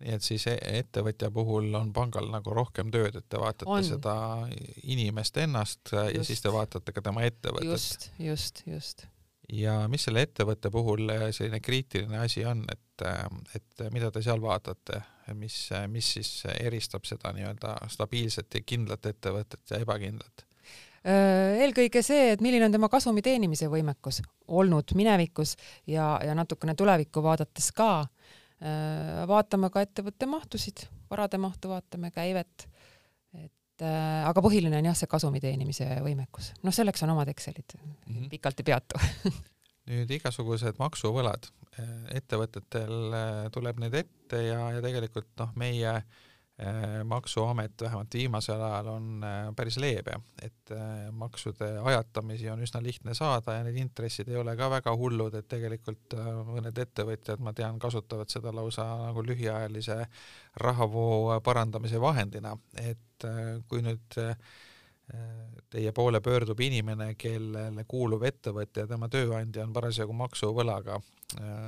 nii 0.04 0.14
et 0.14 0.24
siis 0.24 0.46
e-, 0.50 0.58
ettevõtja 0.80 1.30
puhul 1.34 1.72
on 1.74 1.92
pangal 1.94 2.28
nagu 2.30 2.54
rohkem 2.54 2.92
tööd, 2.94 3.18
et 3.18 3.26
te 3.28 3.40
vaatate 3.40 3.70
on. 3.70 3.84
seda 3.84 4.14
inimest 4.84 5.38
ennast 5.42 5.92
just. 5.92 6.14
ja 6.14 6.24
siis 6.26 6.42
te 6.44 6.52
vaatate 6.54 6.94
ka 6.94 7.02
tema 7.04 7.26
ettevõtet. 7.26 7.70
just, 7.70 8.10
just, 8.22 8.62
just. 8.66 9.06
ja 9.52 9.80
mis 9.90 10.06
selle 10.06 10.22
ettevõtte 10.28 10.70
puhul 10.74 11.10
selline 11.30 11.60
kriitiline 11.64 12.22
asi 12.22 12.44
on, 12.46 12.64
et, 12.72 13.06
et 13.58 13.86
mida 13.94 14.12
te 14.14 14.22
seal 14.22 14.42
vaatate, 14.42 15.02
mis, 15.38 15.56
mis 15.90 16.12
siis 16.18 16.34
eristab 16.58 17.08
seda 17.08 17.34
nii-öelda 17.34 17.78
stabiilset 17.90 18.60
ja 18.60 18.66
kindlat 18.66 19.10
ettevõtet 19.10 19.74
ja 19.74 19.82
ebakindlat? 19.82 20.44
eelkõige 21.08 22.02
see, 22.02 22.32
et 22.34 22.40
milline 22.44 22.66
on 22.66 22.74
tema 22.74 22.88
kasumi 22.90 23.22
teenimise 23.24 23.68
võimekus 23.70 24.18
olnud 24.48 24.92
minevikus 24.98 25.54
ja, 25.86 26.18
ja 26.24 26.34
natukene 26.36 26.74
tulevikku 26.76 27.22
vaadates 27.22 27.70
ka 27.72 28.08
vaatame 29.30 29.70
ka 29.70 29.84
ettevõtte 29.86 30.26
mahtusid, 30.26 30.86
varade 31.10 31.38
mahtu 31.38 31.70
vaatame, 31.70 32.10
käivet, 32.10 32.64
et 33.38 33.84
äh, 33.86 34.24
aga 34.26 34.42
põhiline 34.42 34.80
on 34.80 34.88
jah, 34.90 34.96
see 34.98 35.10
kasumi 35.10 35.42
teenimise 35.44 35.86
võimekus. 36.02 36.52
noh, 36.66 36.74
selleks 36.74 37.06
on 37.06 37.14
omad 37.14 37.30
Excelid 37.30 37.76
mm, 37.78 37.94
-hmm. 38.06 38.28
pikalt 38.34 38.60
ei 38.60 38.70
peatu 38.72 38.98
nüüd 39.88 40.10
igasugused 40.18 40.80
maksuvõlad, 40.82 41.46
ettevõtetel 42.12 43.14
tuleb 43.54 43.78
need 43.80 43.94
ette 44.02 44.42
ja, 44.42 44.58
ja 44.74 44.82
tegelikult 44.84 45.30
noh, 45.38 45.54
meie 45.56 45.94
äh, 45.94 46.02
Äh, 46.02 46.27
maksuamet 47.04 47.80
vähemalt 47.80 48.14
viimasel 48.14 48.62
ajal 48.62 48.88
on 48.90 49.24
äh, 49.24 49.36
päris 49.56 49.76
leebe, 49.78 50.16
et 50.42 50.72
äh, 50.74 51.10
maksude 51.14 51.68
ajatamisi 51.78 52.50
on 52.50 52.64
üsna 52.66 52.82
lihtne 52.82 53.14
saada 53.14 53.54
ja 53.54 53.66
need 53.66 53.78
intressid 53.78 54.28
ei 54.28 54.40
ole 54.40 54.56
ka 54.58 54.66
väga 54.70 54.94
hullud, 54.98 55.36
et 55.38 55.46
tegelikult 55.48 56.16
mõned 56.48 56.80
ettevõtjad, 56.82 57.38
ma 57.38 57.52
tean, 57.54 57.78
kasutavad 57.78 58.30
seda 58.32 58.50
lausa 58.54 58.88
nagu 59.04 59.22
lühiajalise 59.22 60.00
rahavoo 60.58 61.38
parandamise 61.46 62.00
vahendina, 62.02 62.56
et 62.82 63.28
kui 63.70 63.82
nüüd 63.82 64.18
teie 65.70 65.92
poole 65.92 66.20
pöördub 66.24 66.60
inimene, 66.64 67.12
kellele 67.20 67.84
kuuluv 67.88 68.24
ettevõte 68.28 68.84
ja 68.84 68.90
tema 68.90 69.08
tööandja 69.12 69.64
on 69.66 69.72
parasjagu 69.76 70.14
maksuvõlaga, 70.16 71.00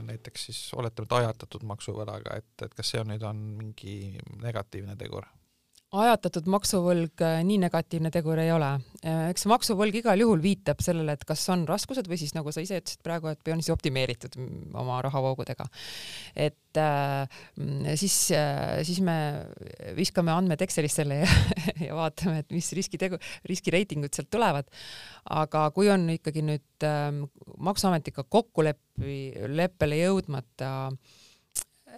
näiteks 0.06 0.46
siis 0.48 0.60
oletame, 0.76 1.08
et 1.08 1.18
ajatatud 1.20 1.66
maksuvõlaga, 1.68 2.38
et, 2.40 2.54
et 2.64 2.74
kas 2.76 2.94
see 2.94 3.02
on 3.02 3.12
nüüd, 3.12 3.26
on 3.26 3.44
mingi 3.60 3.96
negatiivne 4.40 4.96
tegur? 5.00 5.28
Ajatatud 5.90 6.46
maksuvõlg 6.50 7.22
äh, 7.26 7.40
nii 7.46 7.58
negatiivne 7.64 8.12
tegur 8.14 8.38
ei 8.38 8.52
ole. 8.54 8.68
Äh, 9.02 9.30
eks 9.32 9.44
see 9.44 9.50
maksuvõlg 9.50 9.96
igal 9.98 10.22
juhul 10.22 10.42
viitab 10.42 10.82
sellele, 10.84 11.16
et 11.16 11.24
kas 11.26 11.42
on 11.50 11.64
raskused 11.68 12.06
või 12.10 12.18
siis 12.20 12.34
nagu 12.36 12.52
sa 12.54 12.62
ise 12.62 12.78
ütlesid 12.78 13.02
praegu, 13.06 13.30
et 13.32 13.50
on 13.50 13.62
siis 13.62 13.74
optimeeritud 13.74 14.36
oma 14.78 15.00
rahavoogudega. 15.02 15.66
et 16.36 16.78
äh, 16.78 17.40
siis 17.98 18.18
äh,, 18.36 18.82
siis 18.86 19.00
me 19.02 19.16
viskame 19.98 20.30
andmed 20.32 20.62
Excelisse 20.62 21.02
ja, 21.08 21.26
ja 21.88 21.96
vaatame, 21.98 22.44
et 22.44 22.54
mis 22.54 22.70
riskitegu, 22.76 23.18
riskireitingud 23.50 24.14
sealt 24.14 24.30
tulevad. 24.30 24.70
aga 25.30 25.70
kui 25.74 25.90
on 25.90 26.06
ikkagi 26.14 26.44
nüüd 26.46 26.86
äh, 26.86 27.10
Maksuametiga 27.58 28.22
kokkuleppi, 28.30 29.18
leppele 29.58 29.98
jõudmata 30.04 30.70
äh, 30.92 31.18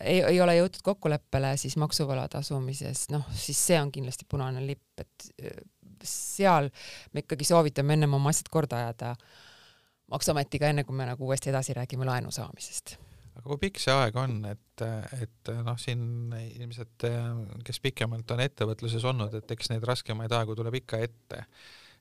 ei, 0.00 0.22
ei 0.22 0.40
ole 0.40 0.56
jõutud 0.56 0.82
kokkuleppele 0.86 1.54
siis 1.60 1.76
maksuvõla 1.80 2.26
tasumises, 2.32 3.06
noh, 3.12 3.26
siis 3.36 3.60
see 3.70 3.78
on 3.80 3.92
kindlasti 3.94 4.26
punane 4.28 4.64
lipp, 4.66 5.04
et 5.04 5.30
äh, 5.44 5.62
seal 6.02 6.70
me 7.12 7.22
ikkagi 7.22 7.46
soovitame 7.46 7.98
ennem 7.98 8.18
oma 8.18 8.32
asjad 8.34 8.50
korda 8.52 8.82
ajada 8.82 9.14
Maksuametiga, 10.12 10.68
enne 10.68 10.82
kui 10.84 10.92
me 10.92 11.06
nagu 11.08 11.24
uuesti 11.24 11.48
edasi 11.48 11.72
räägime 11.72 12.04
laenu 12.04 12.28
saamisest 12.34 12.98
aga 13.32 13.46
kui 13.46 13.60
pikk 13.62 13.80
see 13.80 13.94
aeg 13.96 14.16
on, 14.20 14.34
et, 14.50 14.84
et 15.16 15.52
noh, 15.64 15.78
siin 15.80 16.34
ilmselt, 16.60 17.06
kes 17.64 17.80
pikemalt 17.84 18.34
on 18.34 18.42
ettevõtluses 18.44 19.06
olnud, 19.08 19.32
et 19.38 19.54
eks 19.56 19.72
neid 19.72 19.86
raskemaid 19.88 20.34
aegu 20.36 20.56
tuleb 20.58 20.76
ikka 20.82 21.00
ette. 21.00 21.46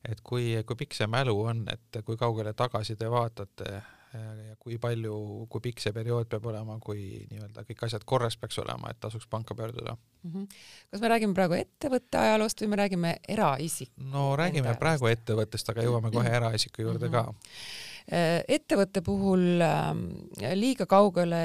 et 0.01 0.21
kui, 0.25 0.55
kui 0.65 0.75
pikk 0.75 0.97
see 0.97 1.07
mälu 1.07 1.35
on, 1.45 1.63
et 1.69 2.01
kui 2.05 2.17
kaugele 2.17 2.53
tagasi 2.57 2.95
te 2.97 3.09
vaatate 3.09 3.81
ja 4.13 4.55
kui 4.59 4.75
palju, 4.81 5.15
kui 5.51 5.63
pikk 5.63 5.79
see 5.79 5.93
periood 5.95 6.27
peab 6.31 6.45
olema, 6.51 6.75
kui 6.83 7.03
nii-öelda 7.31 7.63
kõik 7.67 7.85
asjad 7.87 8.03
korras 8.07 8.35
peaks 8.39 8.59
olema, 8.59 8.91
et 8.91 8.99
tasuks 8.99 9.27
panka 9.31 9.55
pöörduda 9.55 9.95
mm. 9.95 10.31
-hmm. 10.31 10.47
kas 10.91 11.01
me 11.01 11.11
räägime 11.13 11.33
praegu 11.33 11.55
ettevõtte 11.55 12.19
ajaloost 12.19 12.61
või 12.61 12.67
me 12.67 12.79
räägime 12.81 13.15
eraisiku? 13.27 13.91
no 14.11 14.35
räägime 14.35 14.75
praegu 14.79 15.07
ettevõttest, 15.07 15.69
aga 15.69 15.85
jõuame 15.87 16.11
kohe 16.11 16.29
eraisiku 16.29 16.81
juurde 16.81 17.07
mm 17.07 17.13
-hmm. 17.13 17.35
ka 17.35 18.15
äh, 18.17 18.43
ettevõtte 18.47 19.01
puhul 19.01 19.61
ähm, 19.61 20.07
liiga 20.53 20.85
kaugele 20.85 21.43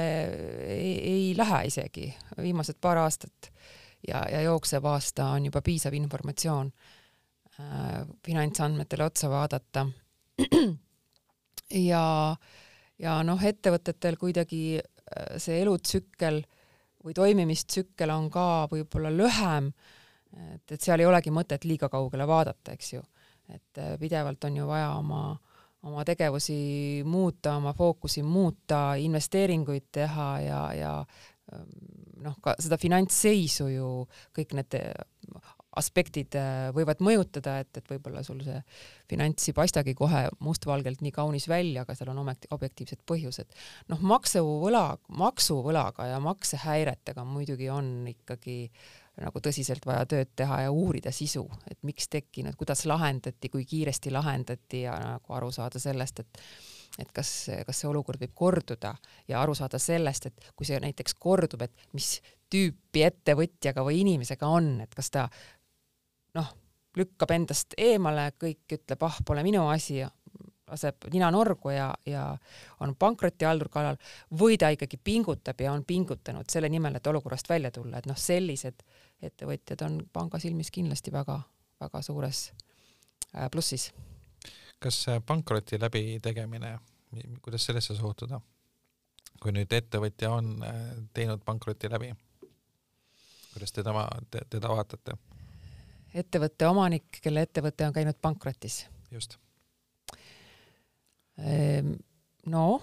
ei, 0.67 0.97
ei 1.13 1.37
lähe 1.37 1.65
isegi 1.65 2.13
viimased 2.37 2.75
paar 2.81 2.97
aastat 2.97 3.51
ja, 4.07 4.25
ja 4.31 4.41
jooksev 4.41 4.85
aasta 4.85 5.25
on 5.25 5.45
juba 5.45 5.61
piisav 5.61 5.93
informatsioon 5.93 6.71
äh, 7.59 8.07
finantsandmetele 8.25 9.03
otsa 9.03 9.29
vaadata 9.29 9.87
ja, 11.71 12.35
ja 12.99 13.17
noh, 13.27 13.43
ettevõtetel 13.43 14.17
kuidagi 14.19 14.61
äh, 14.79 15.35
see 15.41 15.61
elutsükkel 15.61 16.41
või 17.03 17.15
toimimistsükkel 17.15 18.11
on 18.11 18.29
ka 18.33 18.67
võib-olla 18.71 19.11
lühem, 19.13 19.71
et, 20.35 20.71
et 20.71 20.81
seal 20.81 21.01
ei 21.01 21.07
olegi 21.09 21.31
mõtet 21.31 21.67
liiga 21.67 21.89
kaugele 21.89 22.27
vaadata, 22.27 22.75
eks 22.75 22.93
ju. 22.93 23.03
et 23.53 23.81
äh, 23.83 23.95
pidevalt 23.99 24.43
on 24.43 24.57
ju 24.57 24.67
vaja 24.67 24.91
oma, 24.97 25.37
oma 25.87 26.05
tegevusi 26.05 27.03
muuta, 27.05 27.55
oma 27.57 27.73
fookusi 27.73 28.23
muuta, 28.23 28.95
investeeringuid 28.95 29.87
teha 29.91 30.29
ja, 30.41 30.61
ja 30.73 30.93
ähm, 31.53 31.71
noh, 32.23 32.35
ka 32.41 32.55
seda 32.59 32.77
finantsseisu 32.81 33.69
ju 33.71 33.91
kõik 34.35 34.57
need 34.57 34.79
aspektid 35.77 36.35
äh, 36.39 36.69
võivad 36.75 37.01
mõjutada, 37.03 37.57
et, 37.63 37.71
et 37.77 37.89
võib-olla 37.91 38.23
sul 38.25 38.39
see 38.45 38.59
finants 39.09 39.49
ei 39.49 39.55
paistagi 39.57 39.93
kohe 39.97 40.27
mustvalgelt 40.43 41.03
nii 41.05 41.13
kaunis 41.15 41.47
välja, 41.51 41.83
aga 41.83 41.95
seal 41.97 42.13
on 42.13 42.21
ometi 42.23 42.49
objektiivsed 42.55 43.03
põhjused. 43.09 43.57
noh, 43.91 44.05
maksuvõla, 44.13 44.85
maksuvõlaga 45.19 46.07
ja 46.13 46.21
maksehäiretega 46.23 47.25
muidugi 47.27 47.69
on 47.73 48.07
ikkagi 48.13 48.57
nagu 49.17 49.41
tõsiselt 49.41 49.85
vaja 49.85 50.05
tööd 50.05 50.31
teha 50.37 50.63
ja 50.67 50.71
uurida 50.73 51.11
sisu, 51.11 51.47
et 51.69 51.79
miks 51.87 52.09
tekkinud, 52.13 52.55
kuidas 52.57 52.85
lahendati, 52.85 53.49
kui 53.49 53.65
kiiresti 53.65 54.13
lahendati 54.13 54.83
ja 54.85 54.97
nagu 55.01 55.37
aru 55.37 55.51
saada 55.53 55.81
sellest, 55.81 56.25
et 56.25 56.43
et 56.97 57.11
kas, 57.13 57.29
kas 57.67 57.81
see 57.81 57.89
olukord 57.89 58.21
võib 58.23 58.31
korduda 58.33 58.95
ja 59.29 59.41
aru 59.41 59.53
saada 59.57 59.77
sellest, 59.77 60.29
et 60.29 60.47
kui 60.57 60.65
see 60.65 60.79
näiteks 60.81 61.13
kordub, 61.19 61.61
et 61.61 61.87
mis 61.93 62.15
tüüpi 62.49 63.03
ettevõtjaga 63.05 63.83
või 63.85 64.01
inimesega 64.01 64.49
on, 64.49 64.71
et 64.81 64.95
kas 64.95 65.11
ta 65.13 65.27
noh, 66.37 66.53
lükkab 66.97 67.33
endast 67.35 67.75
eemale, 67.77 68.31
kõik 68.39 68.77
ütleb, 68.79 69.03
ah, 69.05 69.17
pole 69.25 69.43
minu 69.45 69.67
asi 69.69 69.99
ja 70.01 70.09
laseb 70.67 71.07
nina 71.13 71.29
norgu 71.31 71.71
ja, 71.71 71.87
ja 72.05 72.23
on 72.83 72.95
pankrotihaldur 72.99 73.69
kallal 73.71 73.99
või 74.39 74.57
ta 74.59 74.69
ikkagi 74.73 74.99
pingutab 75.03 75.61
ja 75.63 75.71
on 75.71 75.85
pingutanud 75.87 76.49
selle 76.51 76.69
nimel, 76.69 76.97
et 76.97 77.07
olukorrast 77.07 77.49
välja 77.49 77.71
tulla, 77.71 77.99
et 77.99 78.09
noh, 78.09 78.17
sellised 78.19 78.83
ettevõtjad 79.23 79.85
on 79.87 80.01
panga 80.13 80.39
silmis 80.43 80.71
kindlasti 80.73 81.13
väga-väga 81.15 82.01
suures 82.03 82.49
äh, 82.51 83.47
plussis. 83.51 83.91
kas 84.79 85.05
pankroti 85.25 85.79
läbitegemine, 85.79 86.77
kuidas 87.41 87.65
sellesse 87.65 87.95
suhtuda? 87.95 88.41
kui 89.41 89.53
nüüd 89.53 89.71
ettevõtja 89.73 90.31
on 90.33 90.63
äh, 90.65 90.77
teinud 91.13 91.43
pankroti 91.45 91.89
läbi, 91.93 92.11
kuidas 93.53 93.71
te 93.71 93.83
tema, 93.85 94.07
teda 94.49 94.69
vaatate? 94.69 95.15
Ettevõtte 96.17 96.67
omanik, 96.67 97.21
kelle 97.21 97.45
ettevõte 97.47 97.87
on 97.87 97.93
käinud 97.95 98.17
pankrotis. 98.21 98.85
just. 99.11 99.37
Ehm, 101.37 101.93
no 102.45 102.81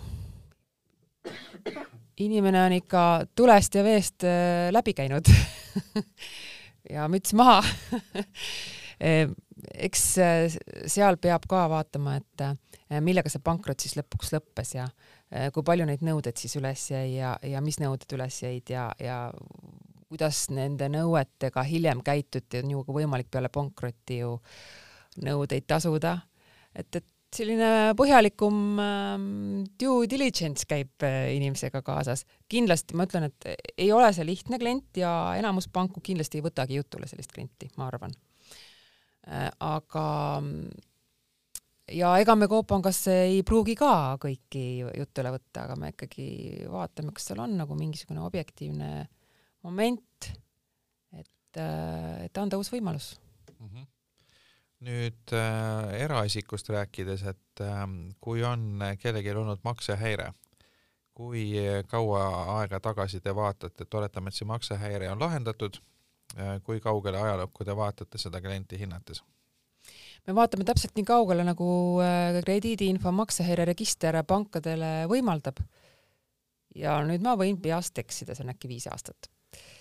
inimene 2.18 2.62
on 2.62 2.72
ikka 2.72 3.02
tulest 3.36 3.74
ja 3.74 3.84
veest 3.84 4.24
äh, 4.24 4.68
läbi 4.72 4.94
käinud 4.94 5.30
ja 6.94 7.08
müts 7.10 7.34
maha 7.34 7.62
ehm, 9.00 9.34
eks 9.74 10.04
äh, 10.22 10.58
seal 10.86 11.18
peab 11.18 11.48
ka 11.50 11.64
vaatama, 11.72 12.18
et 12.20 12.44
äh, 12.46 13.00
millega 13.00 13.32
see 13.32 13.42
pankrot 13.42 13.82
siis 13.82 13.96
lõpuks 13.98 14.34
lõppes 14.36 14.76
ja 14.78 14.88
kui 15.50 15.64
palju 15.66 15.82
neid 15.88 16.02
nõudeid 16.06 16.38
siis 16.38 16.52
üles 16.60 16.82
jäi 16.92 17.16
ja, 17.16 17.32
ja 17.42 17.58
mis 17.64 17.80
nõuded 17.82 18.12
üles 18.14 18.36
jäid 18.44 18.70
ja, 18.70 18.84
ja 19.02 19.16
kuidas 20.14 20.46
nende 20.54 20.86
nõuetega 20.92 21.64
hiljem 21.66 22.04
käituti, 22.06 22.62
on 22.62 22.70
ju 22.70 22.84
võimalik 22.86 23.32
peale 23.34 23.50
pankrotti 23.50 24.20
ju 24.20 24.36
nõudeid 25.26 25.66
tasuda. 25.66 26.20
et, 26.74 26.88
et 26.94 27.06
selline 27.34 27.94
põhjalikum 27.98 28.78
ähm, 28.78 29.64
due 29.80 30.06
diligence 30.10 30.66
käib 30.70 31.02
äh, 31.02 31.34
inimesega 31.34 31.82
kaasas. 31.82 32.24
kindlasti 32.48 32.94
ma 32.94 33.08
ütlen, 33.08 33.26
et 33.30 33.74
ei 33.76 33.90
ole 33.92 34.12
see 34.14 34.26
lihtne 34.26 34.58
klient 34.62 35.02
ja 35.02 35.34
enamus 35.38 35.66
panku 35.68 36.00
kindlasti 36.00 36.38
ei 36.38 36.46
võtagi 36.46 36.78
jutule 36.78 37.10
sellist 37.10 37.34
klienti, 37.34 37.70
ma 37.76 37.88
arvan 37.90 38.14
äh,. 39.26 39.50
aga 39.58 40.06
ja 41.90 42.14
ega 42.22 42.38
me 42.38 42.48
Coop 42.48 42.70
Pangas 42.70 43.02
ei 43.10 43.42
pruugi 43.42 43.74
ka 43.78 44.14
kõiki 44.22 44.64
jutule 44.86 45.34
võtta, 45.34 45.66
aga 45.66 45.78
me 45.80 45.90
ikkagi 45.90 46.28
vaatame, 46.70 47.14
kas 47.16 47.30
seal 47.32 47.42
on 47.42 47.58
nagu 47.58 47.74
mingisugune 47.78 48.22
objektiivne 48.22 48.94
äh, 49.02 49.12
moment, 49.64 50.30
et, 51.16 51.58
äh, 51.58 52.24
et 52.26 52.40
anda 52.40 52.60
uus 52.60 52.70
võimalus 52.72 53.14
mm. 53.58 53.66
-hmm. 53.66 53.86
nüüd 54.88 55.32
äh, 55.32 56.00
eraisikust 56.04 56.68
rääkides, 56.68 57.24
et 57.32 57.64
äh, 57.64 57.84
kui 58.20 58.44
on 58.44 58.82
kellelgi 59.00 59.32
olnud 59.32 59.64
maksehäire, 59.64 60.32
kui 61.14 61.52
kaua 61.88 62.24
aega 62.58 62.80
tagasi 62.80 63.20
te 63.20 63.34
vaatate, 63.34 63.82
et 63.82 63.94
oletame, 63.94 64.28
et 64.28 64.34
see 64.34 64.46
maksehäire 64.46 65.10
on 65.10 65.20
lahendatud 65.20 65.78
äh,, 66.38 66.60
kui 66.62 66.80
kaugele 66.80 67.20
ajalukku 67.20 67.64
te 67.64 67.76
vaatate 67.76 68.18
seda 68.18 68.40
klienti 68.40 68.78
hinnates? 68.78 69.24
me 70.26 70.34
vaatame 70.34 70.64
täpselt 70.64 70.96
nii 70.96 71.04
kaugele, 71.04 71.44
nagu 71.44 71.68
äh, 72.04 72.40
krediidiinfo 72.44 73.12
maksehäireregister 73.12 74.22
pankadele 74.26 75.06
võimaldab. 75.08 75.60
ja 76.74 76.98
nüüd 77.06 77.22
ma 77.22 77.36
võin 77.38 77.60
peast 77.62 77.98
eksida, 77.98 78.34
see 78.34 78.44
on 78.44 78.52
äkki 78.52 78.68
viis 78.68 78.88
aastat 78.90 79.33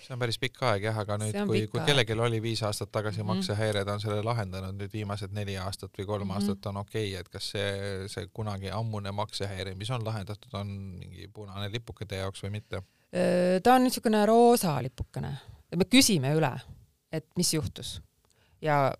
see 0.04 0.14
on 0.14 0.20
päris 0.20 0.38
pikk 0.40 0.62
aeg 0.68 0.86
jah, 0.88 0.98
aga 1.04 1.16
nüüd, 1.20 1.36
kui, 1.48 1.62
kui 1.72 1.82
kellelgi 1.86 2.16
oli 2.26 2.40
viis 2.44 2.62
aastat 2.66 2.92
tagasi 2.92 3.22
mm 3.22 3.28
-hmm. 3.28 3.40
maksehäire, 3.42 3.84
ta 3.84 3.94
on 3.96 4.00
selle 4.00 4.22
lahendanud 4.22 4.76
nüüd 4.80 4.92
viimased 4.92 5.32
neli 5.32 5.56
aastat 5.58 5.98
või 5.98 6.06
kolm 6.06 6.26
mm 6.28 6.30
-hmm. 6.30 6.50
aastat 6.50 6.66
on 6.66 6.76
okei 6.82 7.08
okay,, 7.10 7.20
et 7.20 7.28
kas 7.28 7.50
see, 7.50 8.08
see 8.08 8.26
kunagi 8.32 8.70
ammune 8.70 9.12
maksehäire, 9.12 9.74
mis 9.74 9.90
on 9.90 10.04
lahendatud, 10.04 10.54
on 10.54 10.66
mingi 11.00 11.28
punane 11.28 11.72
lipuke 11.72 12.06
teie 12.06 12.20
jaoks 12.20 12.44
või 12.44 12.50
mitte? 12.50 12.82
ta 13.62 13.74
on 13.74 13.84
niisugune 13.84 14.26
roosa 14.26 14.82
lipukene. 14.82 15.36
me 15.76 15.84
küsime 15.84 16.34
üle, 16.34 16.52
et 17.12 17.26
mis 17.36 17.54
juhtus 17.54 18.00
ja 18.60 18.94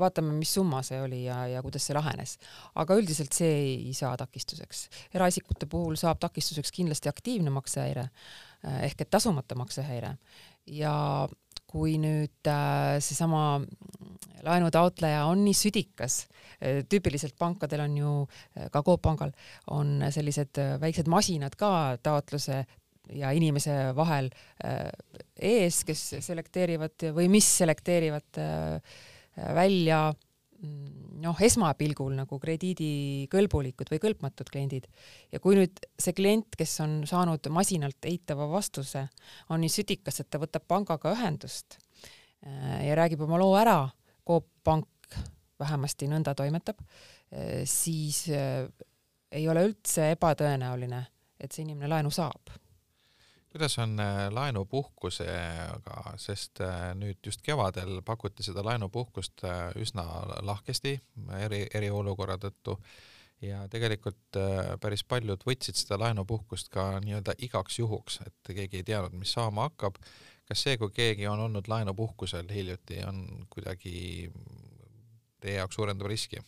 vaatame, 0.00 0.32
mis 0.34 0.52
summa 0.54 0.82
see 0.86 0.98
oli 1.02 1.22
ja, 1.24 1.44
ja 1.46 1.62
kuidas 1.62 1.86
see 1.86 1.96
lahenes. 1.96 2.36
aga 2.74 2.96
üldiselt 2.98 3.36
see 3.36 3.54
ei 3.86 3.94
saa 3.94 4.16
takistuseks. 4.18 4.88
eraisikute 5.14 5.66
puhul 5.70 5.96
saab 6.00 6.20
takistuseks 6.24 6.74
kindlasti 6.74 7.08
aktiivne 7.08 7.50
maksehäire 7.54 8.08
Äh, 8.66 8.88
ehk 8.88 9.04
et 9.04 9.10
tasumata 9.10 9.54
maksehäire 9.54 10.16
ja 10.74 10.92
kui 11.70 11.94
nüüd 12.02 12.48
äh, 12.50 12.96
seesama 12.98 13.60
laenutaotleja 14.42 15.28
on 15.30 15.44
nii 15.46 15.54
südikas, 15.54 16.24
äh, 16.58 16.80
tüüpiliselt 16.90 17.36
pankadel 17.38 17.84
on 17.84 17.94
ju, 18.00 18.14
ka 18.74 18.82
Coop 18.82 19.04
Pangal 19.06 19.30
on 19.70 20.02
sellised 20.10 20.58
väiksed 20.82 21.06
masinad 21.06 21.54
ka 21.60 21.70
taotluse 22.02 22.64
ja 23.14 23.30
inimese 23.32 23.76
vahel 23.96 24.26
ees, 25.38 25.78
kes 25.86 26.02
selekteerivad 26.26 27.06
või 27.14 27.30
mis 27.32 27.46
selekteerivad 27.62 28.42
välja 29.54 30.08
Mm, 30.58 31.20
noh, 31.22 31.38
esmapilgul 31.38 32.16
nagu 32.18 32.38
krediidikõlbulikud 32.42 33.92
või 33.92 34.00
kõlbmatud 34.02 34.48
kliendid. 34.50 34.88
ja 35.30 35.38
kui 35.38 35.54
nüüd 35.54 35.78
see 35.94 36.16
klient, 36.18 36.56
kes 36.58 36.72
on 36.82 36.96
saanud 37.06 37.46
masinalt 37.54 38.08
eitava 38.10 38.48
vastuse, 38.50 39.04
on 39.54 39.62
nii 39.62 39.70
südikas, 39.70 40.18
et 40.18 40.30
ta 40.30 40.40
võtab 40.42 40.66
pangaga 40.66 41.12
ühendust 41.14 41.78
äh, 42.42 42.88
ja 42.88 42.98
räägib 42.98 43.22
oma 43.22 43.38
loo 43.38 43.54
ära, 43.54 43.84
Coop 44.26 44.50
Pank 44.66 45.20
vähemasti 45.62 46.10
nõnda 46.10 46.34
toimetab, 46.34 46.82
äh, 47.30 47.62
siis 47.62 48.24
äh, 48.34 48.66
ei 49.30 49.46
ole 49.46 49.62
üldse 49.68 50.10
ebatõenäoline, 50.16 51.04
et 51.38 51.54
see 51.54 51.62
inimene 51.62 51.94
laenu 51.94 52.10
saab 52.10 52.50
kuidas 53.52 53.78
on 53.78 54.00
äh, 54.00 54.28
laenupuhkusega, 54.30 56.14
sest 56.20 56.60
äh, 56.60 56.92
nüüd 56.98 57.18
just 57.26 57.42
kevadel 57.42 58.02
pakuti 58.04 58.44
seda 58.46 58.64
laenupuhkust 58.64 59.44
äh, 59.44 59.68
üsna 59.80 60.04
lahkesti 60.44 60.98
eri, 61.40 61.64
eriolukorra 61.74 62.38
tõttu 62.42 62.76
ja 63.42 63.62
tegelikult 63.70 64.36
päris 64.82 65.04
paljud 65.06 65.44
võtsid 65.46 65.78
seda 65.78 65.98
laenupuhkust 66.02 66.72
ka 66.74 66.90
nii-öelda 67.04 67.36
igaks 67.46 67.78
juhuks, 67.78 68.18
et 68.26 68.50
keegi 68.50 68.80
ei 68.80 68.86
teadnud, 68.88 69.14
mis 69.20 69.32
saama 69.32 69.68
hakkab. 69.68 70.00
kas 70.48 70.64
see, 70.64 70.76
kui 70.80 70.90
keegi 70.90 71.26
on 71.28 71.40
olnud 71.46 71.68
laenupuhkusel 71.68 72.48
hiljuti, 72.50 72.98
on 73.06 73.46
kuidagi 73.50 74.32
teie 75.40 75.60
jaoks 75.60 75.78
suurendab 75.78 76.10
riski? 76.10 76.42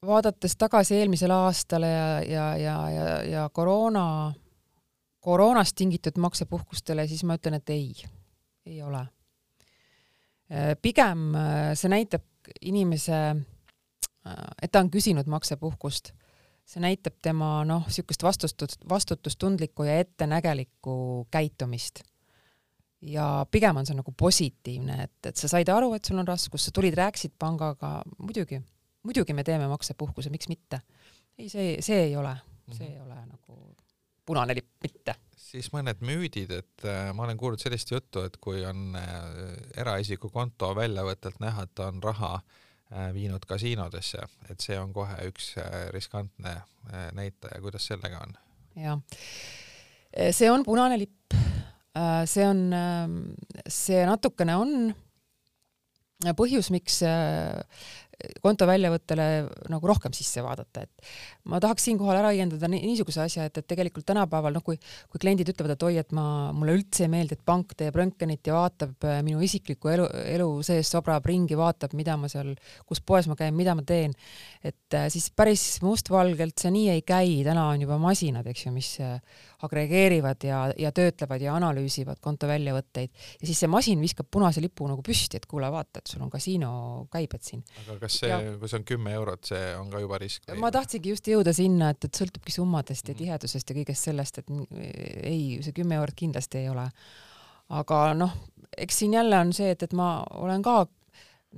Äh, 0.00 0.08
vaadates 0.08 0.56
tagasi 0.56 0.96
eelmisele 0.96 1.34
aastale 1.34 1.90
ja, 1.90 2.22
ja, 2.24 2.56
ja, 2.56 2.90
ja, 2.90 3.22
ja 3.22 3.48
koroona, 3.52 4.32
koroonast 5.20 5.76
tingitud 5.76 6.18
maksepuhkustele, 6.18 7.06
siis 7.06 7.24
ma 7.24 7.36
ütlen, 7.36 7.60
et 7.60 7.70
ei, 7.70 7.94
ei 8.66 8.82
ole. 8.82 9.06
Äh, 10.50 10.74
pigem 10.82 11.32
see 11.74 11.92
näitab 11.92 12.24
inimese 12.60 13.20
Äh, 14.26 14.52
et 14.62 14.72
ta 14.72 14.82
on 14.84 14.90
küsinud 14.92 15.28
maksepuhkust. 15.30 16.12
see 16.70 16.78
näitab 16.78 17.16
tema 17.18 17.64
noh, 17.66 17.88
niisugust 17.88 18.22
vastutust, 18.22 18.84
vastutustundlikku 18.88 19.82
ja 19.88 19.96
ettenägelikku 19.98 21.26
käitumist. 21.30 22.02
ja 23.00 23.46
pigem 23.50 23.76
on 23.76 23.86
see 23.86 23.96
nagu 23.96 24.12
positiivne, 24.12 25.02
et, 25.02 25.26
et 25.26 25.36
sa 25.36 25.48
said 25.48 25.68
aru, 25.72 25.94
et 25.96 26.04
sul 26.04 26.20
on 26.20 26.28
raskus, 26.28 26.66
sa 26.66 26.70
tulid, 26.70 26.94
rääkisid 26.94 27.32
pangaga, 27.38 28.02
muidugi, 28.18 28.60
muidugi 29.06 29.36
me 29.36 29.44
teeme 29.44 29.68
maksepuhkuse, 29.70 30.30
miks 30.30 30.48
mitte. 30.48 30.82
ei, 31.38 31.48
see, 31.48 31.76
see 31.80 32.04
ei 32.10 32.16
ole, 32.16 32.36
see 32.72 32.86
ei 32.86 33.00
ole 33.00 33.16
nagu 33.24 33.58
punane 34.26 34.54
lipp, 34.54 34.76
mitte 34.84 35.16
siis 35.50 35.70
mõned 35.74 36.02
müüdid, 36.06 36.52
et 36.54 36.86
äh, 36.86 37.10
ma 37.16 37.26
olen 37.26 37.38
kuulnud 37.40 37.62
sellist 37.62 37.90
juttu, 37.90 38.24
et 38.26 38.36
kui 38.42 38.62
on 38.66 38.96
äh, 38.98 39.14
eraisiku 39.82 40.30
konto 40.32 40.72
väljavõttelt 40.78 41.40
näha, 41.42 41.66
et 41.66 41.82
on 41.84 42.00
raha 42.04 42.36
äh, 42.38 43.10
viinud 43.16 43.44
kasiinodesse, 43.48 44.22
et 44.52 44.62
see 44.62 44.78
on 44.78 44.94
kohe 44.96 45.18
üks 45.30 45.54
riskantne 45.94 46.60
näitaja, 47.14 47.60
kuidas 47.62 47.86
sellega 47.90 48.22
on? 48.24 48.38
jah, 48.80 49.00
see 50.32 50.48
on 50.50 50.64
punane 50.64 50.96
lipp. 50.98 51.34
see 52.30 52.46
on, 52.46 52.60
ähm, 52.72 53.16
see 53.68 53.98
natukene 54.06 54.54
on 54.56 54.72
põhjus, 56.38 56.70
miks 56.72 57.02
konto 58.44 58.66
väljavõttele 58.68 59.26
nagu 59.72 59.90
rohkem 59.90 60.14
sisse 60.16 60.42
vaadata, 60.44 60.84
et 60.84 61.10
ma 61.50 61.60
tahaks 61.62 61.86
siinkohal 61.88 62.20
ära 62.20 62.32
õiendada 62.34 62.68
niisuguse 62.70 63.22
asja, 63.24 63.46
et, 63.48 63.60
et 63.60 63.68
tegelikult 63.70 64.06
tänapäeval 64.08 64.54
noh, 64.56 64.64
kui, 64.66 64.78
kui 65.10 65.22
kliendid 65.22 65.52
ütlevad, 65.52 65.74
et 65.76 65.86
oi, 65.88 65.96
et 66.02 66.14
ma, 66.16 66.24
mulle 66.56 66.76
üldse 66.78 67.06
ei 67.06 67.12
meeldi, 67.12 67.38
et 67.38 67.44
pank 67.46 67.74
teeb 67.78 67.96
röntgenit 68.00 68.50
ja 68.50 68.56
vaatab 68.58 69.08
äh, 69.08 69.20
minu 69.26 69.42
isiklikku 69.44 69.92
elu, 69.94 70.08
elu 70.36 70.48
sees, 70.66 70.90
sobrab 70.92 71.26
ringi, 71.30 71.58
vaatab, 71.58 71.94
mida 71.98 72.16
ma 72.20 72.30
seal, 72.32 72.54
kus 72.88 73.02
poes 73.04 73.28
ma 73.30 73.38
käin, 73.38 73.54
mida 73.56 73.76
ma 73.78 73.84
teen, 73.86 74.16
et 74.64 74.98
äh, 74.98 75.08
siis 75.12 75.30
päris 75.36 75.66
mustvalgelt 75.84 76.60
see 76.60 76.74
nii 76.74 76.90
ei 76.96 77.06
käi, 77.06 77.40
täna 77.46 77.70
on 77.72 77.86
juba 77.86 78.00
masinad, 78.02 78.46
eks 78.50 78.66
ju, 78.66 78.74
mis 78.74 78.96
agregeerivad 79.66 80.44
ja, 80.46 80.60
ja 80.78 80.92
töötlevad 80.94 81.42
ja 81.44 81.54
analüüsivad 81.58 82.20
konto 82.22 82.48
väljavõtteid 82.50 83.10
ja 83.12 83.48
siis 83.48 83.62
see 83.62 83.70
masin 83.70 84.00
viskab 84.02 84.28
punase 84.32 84.62
lipu 84.64 84.88
nagu 84.90 85.04
püsti, 85.06 85.40
et 85.40 85.48
kuule, 85.50 85.70
vaata, 85.72 86.02
et 86.02 86.12
sul 86.12 86.22
on 86.24 86.30
kasiino 86.32 86.70
käibed 87.12 87.44
siin. 87.46 87.64
aga 87.86 87.98
kas 88.04 88.20
see, 88.22 88.38
kui 88.60 88.70
see 88.72 88.80
on 88.80 88.86
kümme 88.92 89.16
eurot, 89.18 89.50
see 89.52 89.64
on 89.78 89.90
ka 89.92 90.04
juba 90.04 90.20
risk? 90.22 90.46
ma 90.60 90.72
tahtsingi 90.74 91.14
just 91.14 91.28
jõuda 91.30 91.54
sinna, 91.56 91.92
et, 91.94 92.08
et 92.08 92.22
sõltubki 92.22 92.54
summadest 92.54 93.08
ja 93.08 93.14
mhm. 93.14 93.24
tihedusest 93.24 93.72
ja 93.72 93.80
kõigest 93.80 94.10
sellest, 94.10 94.40
et 94.42 94.54
ei, 95.24 95.58
see 95.64 95.76
kümme 95.76 96.00
eurot 96.00 96.16
kindlasti 96.16 96.64
ei 96.64 96.70
ole. 96.72 96.86
aga 97.80 98.00
noh, 98.18 98.32
eks 98.78 99.02
siin 99.02 99.18
jälle 99.18 99.38
on 99.38 99.52
see, 99.56 99.74
et, 99.74 99.82
et 99.86 99.92
ma 99.96 100.14
olen 100.40 100.64
ka 100.64 100.82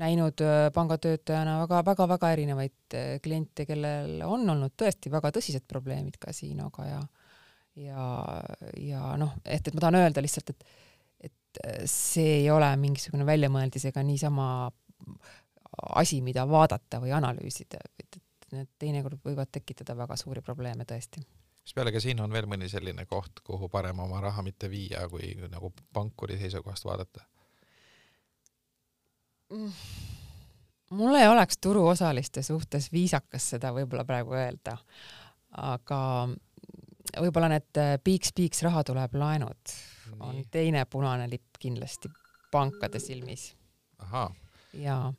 näinud 0.01 0.41
äh, 0.41 0.71
pangatöötajana 0.73 1.59
väga-väga-väga 1.61 2.31
erinevaid 2.33 2.95
äh, 2.95 3.19
kliente, 3.23 3.67
kellel 3.69 4.23
on 4.25 4.49
olnud 4.51 4.73
tõesti 4.81 5.12
väga 5.12 5.33
tõsised 5.37 5.67
probleemid 5.69 6.17
kasiinoga 6.21 6.87
ja 6.88 7.01
ja, 7.76 8.06
ja 8.80 9.16
noh, 9.20 9.35
et, 9.44 9.66
et 9.66 9.74
ma 9.74 9.80
tahan 9.87 10.00
öelda 10.02 10.24
lihtsalt, 10.24 10.54
et 10.54 10.64
et 11.22 11.58
see 11.90 12.38
ei 12.40 12.46
ole 12.50 12.68
mingisugune 12.80 13.26
väljamõeldis 13.28 13.85
ega 13.90 14.00
niisama 14.02 14.46
asi, 16.00 16.20
mida 16.24 16.46
vaadata 16.48 17.00
või 17.02 17.12
analüüsida, 17.12 17.80
et, 17.98 18.16
et 18.16 18.46
need 18.56 18.70
teinekord 18.80 19.20
võivad 19.24 19.50
tekitada 19.52 19.96
väga 19.96 20.16
suuri 20.16 20.42
probleeme 20.44 20.87
tõesti. 20.88 21.20
kas 21.62 21.74
peale 21.74 21.92
kasiino 21.92 22.24
on 22.24 22.32
veel 22.32 22.48
mõni 22.48 22.68
selline 22.68 23.04
koht, 23.06 23.40
kuhu 23.44 23.68
parem 23.68 24.00
oma 24.00 24.20
raha 24.20 24.42
mitte 24.42 24.70
viia, 24.70 25.08
kui 25.08 25.35
nagu 25.50 25.72
pankuri 25.92 26.38
seisukohast 26.38 26.85
vaadata? 26.85 27.24
Mul 30.90 31.14
ei 31.14 31.28
oleks 31.28 31.58
turuosaliste 31.61 32.42
suhtes 32.42 32.92
viisakas 32.92 33.50
seda 33.54 33.72
võib-olla 33.72 34.04
praegu 34.08 34.32
öelda, 34.37 34.78
aga 35.52 36.00
võib-olla 37.20 37.51
need 37.53 37.81
piiks-piiks 38.05 38.62
raha 38.66 38.85
tuleb 38.88 39.16
laenud 39.18 39.72
Nii. 39.72 40.20
on 40.20 40.44
teine 40.51 40.85
punane 40.90 41.29
lipp 41.31 41.59
kindlasti 41.61 42.11
pankade 42.53 43.01
silmis. 43.01 43.53
jaa 44.72 45.12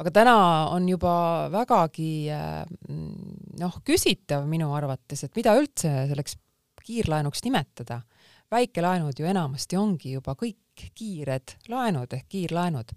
aga 0.00 0.12
täna 0.12 0.36
on 0.74 0.88
juba 0.88 1.14
vägagi 1.52 2.28
noh, 3.60 3.78
küsitav 3.86 4.44
minu 4.48 4.72
arvates, 4.76 5.24
et 5.24 5.38
mida 5.38 5.56
üldse 5.56 5.92
selleks 6.10 6.36
kiirlaenuks 6.86 7.42
nimetada. 7.46 8.02
väikelaenud 8.50 9.18
ju 9.18 9.26
enamasti 9.26 9.76
ongi 9.76 10.12
juba 10.12 10.36
kõik 10.38 10.84
kiired 10.94 11.56
laenud 11.68 12.12
ehk 12.12 12.28
kiirlaenud. 12.28 12.92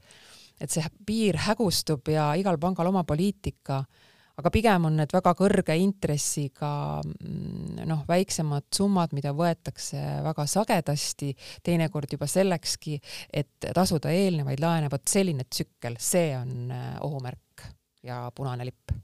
et 0.60 0.69
see 0.69 0.84
piir 1.06 1.38
hägustub 1.48 2.08
ja 2.12 2.34
igal 2.36 2.58
pangal 2.60 2.91
oma 2.91 3.04
poliitika 3.04 3.80
äh, 3.80 4.09
aga 4.39 4.52
pigem 4.54 4.88
on 4.88 4.97
need 4.99 5.13
väga 5.13 5.34
kõrge 5.38 5.75
intressiga 5.80 6.71
mm, 7.04 7.84
noh, 7.89 8.04
väiksemad 8.08 8.69
summad, 8.75 9.13
mida 9.17 9.34
võetakse 9.36 9.99
väga 10.25 10.45
sagedasti, 10.49 11.34
teinekord 11.65 12.15
juba 12.15 12.28
sellekski, 12.30 12.97
et 13.34 13.69
tasuda 13.75 14.13
eelnevaid 14.15 14.63
laene, 14.63 14.91
vot 14.91 15.08
selline 15.10 15.45
tsükkel, 15.49 15.99
see 15.99 16.32
on 16.38 16.73
äh, 16.75 16.91
ohumärk 17.06 17.65
ja 18.04 18.25
punane 18.36 18.67
lipp. 18.67 18.95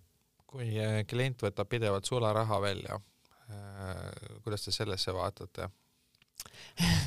kui 0.48 0.70
äh, 0.80 1.02
klient 1.08 1.44
võtab 1.44 1.68
pidevalt 1.70 2.08
sularaha 2.08 2.62
välja, 2.64 3.00
äh, 3.52 4.40
kuidas 4.44 4.64
te 4.64 4.76
sellesse 4.76 5.14
vaatate? 5.14 5.70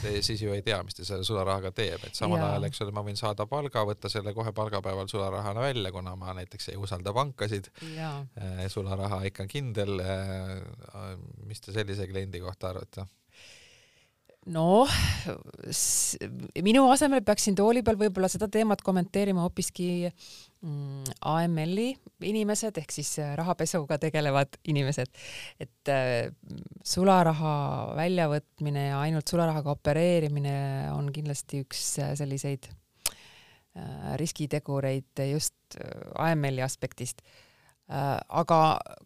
Te 0.02 0.14
siis 0.24 0.40
ju 0.40 0.52
ei 0.54 0.62
tea, 0.64 0.78
mis 0.84 0.96
ta 0.96 1.04
selle 1.04 1.26
sularahaga 1.28 1.70
teeb, 1.76 2.00
et 2.08 2.16
samal 2.16 2.40
ja. 2.40 2.46
ajal, 2.52 2.66
eks 2.70 2.80
ole, 2.84 2.94
ma 2.96 3.02
võin 3.04 3.18
saada 3.20 3.44
palga, 3.50 3.82
võtta 3.88 4.08
selle 4.12 4.32
kohe 4.36 4.52
palgapäeval 4.56 5.10
sularahana 5.10 5.66
välja, 5.66 5.92
kuna 5.92 6.14
ma 6.16 6.32
näiteks 6.38 6.70
ei 6.72 6.80
usalda 6.80 7.12
pankasid. 7.16 7.68
Eh, 7.84 8.64
sularaha 8.72 9.20
ikka 9.28 9.44
kindel. 9.50 10.00
Eh, 10.00 11.12
mis 11.50 11.60
te 11.60 11.76
sellise 11.76 12.08
kliendi 12.08 12.40
kohta 12.44 12.72
arvate? 12.72 13.08
noh, 14.48 14.88
minu 16.64 16.86
asemel 16.88 17.20
peaksin 17.26 17.56
tooli 17.58 17.82
peal 17.84 17.98
võib-olla 18.00 18.30
seda 18.32 18.48
teemat 18.48 18.80
kommenteerima 18.86 19.44
hoopiski 19.44 20.08
AML-i 20.58 21.92
inimesed 22.26 22.80
ehk 22.80 22.90
siis 22.90 23.12
äh, 23.22 23.34
rahapesuga 23.38 23.98
tegelevad 24.02 24.58
inimesed, 24.66 25.10
et 25.62 25.90
äh, 25.92 26.32
sularaha 26.82 27.52
väljavõtmine 27.98 28.88
ja 28.88 29.00
ainult 29.04 29.30
sularahaga 29.30 29.76
opereerimine 29.76 30.56
on 30.96 31.12
kindlasti 31.14 31.62
üks 31.66 31.84
äh, 32.02 32.14
selliseid 32.18 32.70
riskitegureid 34.18 35.20
just 35.28 35.76
AML-i 36.18 36.64
aspektist. 36.64 37.20
Aga 37.86 38.56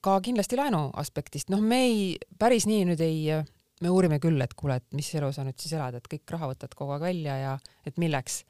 ka 0.01 0.15
kindlasti 0.25 0.57
laenu 0.57 0.87
aspektist, 0.97 1.51
noh, 1.53 1.61
me 1.61 1.83
ei, 1.91 1.99
päris 2.41 2.65
nii 2.71 2.87
nüüd 2.89 3.03
ei 3.05 3.43
me 3.83 3.91
uurime 3.93 4.17
küll, 4.23 4.41
et 4.41 4.55
kuule, 4.57 4.79
et 4.81 4.97
mis 4.97 5.11
elu 5.19 5.29
sa 5.35 5.45
nüüd 5.45 5.59
siis 5.61 5.75
elad, 5.77 5.99
et 5.99 6.09
kõik 6.09 6.33
raha 6.33 6.49
võtad 6.55 6.73
kogu 6.79 6.95
aeg 6.97 7.05
välja 7.05 7.37
ja 7.37 7.53
et 7.85 8.01
milleks. 8.01 8.43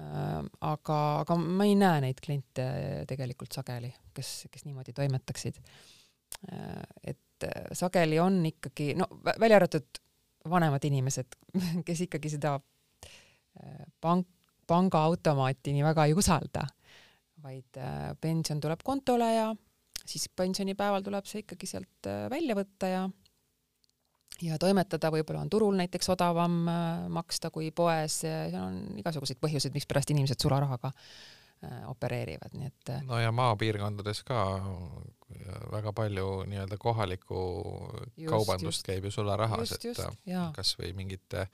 Äh, 0.00 0.42
aga, 0.66 0.98
aga 1.22 1.36
ma 1.40 1.66
ei 1.68 1.76
näe 1.78 2.00
neid 2.04 2.20
kliente 2.24 2.66
tegelikult 3.10 3.54
sageli, 3.54 3.90
kes, 4.16 4.46
kes 4.52 4.66
niimoodi 4.66 4.94
toimetaksid. 4.96 5.60
Äh, 6.50 6.82
et 7.12 7.46
äh, 7.46 7.70
sageli 7.76 8.20
on 8.22 8.40
ikkagi, 8.48 8.92
no 8.98 9.08
välja 9.30 9.60
arvatud 9.60 10.00
vanemad 10.50 10.84
inimesed, 10.88 11.36
kes 11.86 12.06
ikkagi 12.06 12.32
seda 12.32 12.56
pank, 14.00 14.28
pangaautomaati 14.70 15.74
nii 15.74 15.82
väga 15.84 16.06
ei 16.08 16.14
usalda, 16.16 16.62
vaid 17.42 17.76
pension 18.22 18.60
tuleb 18.62 18.84
kontole 18.86 19.26
ja 19.34 19.48
siis 20.00 20.28
pensionipäeval 20.38 21.02
tuleb 21.04 21.26
see 21.28 21.42
ikkagi 21.42 21.68
sealt 21.68 22.08
välja 22.30 22.54
võtta 22.56 22.88
ja 22.88 23.02
ja 24.42 24.58
toimetada 24.60 25.10
võib-olla 25.12 25.42
on 25.44 25.50
turul 25.52 25.76
näiteks 25.78 26.10
odavam 26.14 26.62
äh, 26.68 27.04
maksta 27.12 27.50
kui 27.54 27.70
poes, 27.74 28.22
seal 28.24 28.56
on 28.62 28.80
igasuguseid 29.00 29.40
põhjuseid, 29.42 29.74
mikspärast 29.76 30.12
inimesed 30.14 30.40
sularahaga 30.42 30.92
äh, 30.92 31.82
opereerivad, 31.90 32.56
nii 32.56 32.70
et. 32.70 32.92
Äh, 32.94 33.04
no 33.08 33.20
ja 33.20 33.32
maapiirkondades 33.34 34.24
ka 34.28 34.44
väga 35.70 35.92
palju 35.94 36.42
nii-öelda 36.50 36.76
kohalikku 36.80 37.40
kaubandust 38.28 38.80
just. 38.80 38.88
käib 38.88 39.06
ju 39.06 39.12
sularahas, 39.14 39.76
et 39.76 40.02
kasvõi 40.56 40.90
mingite 40.96 41.46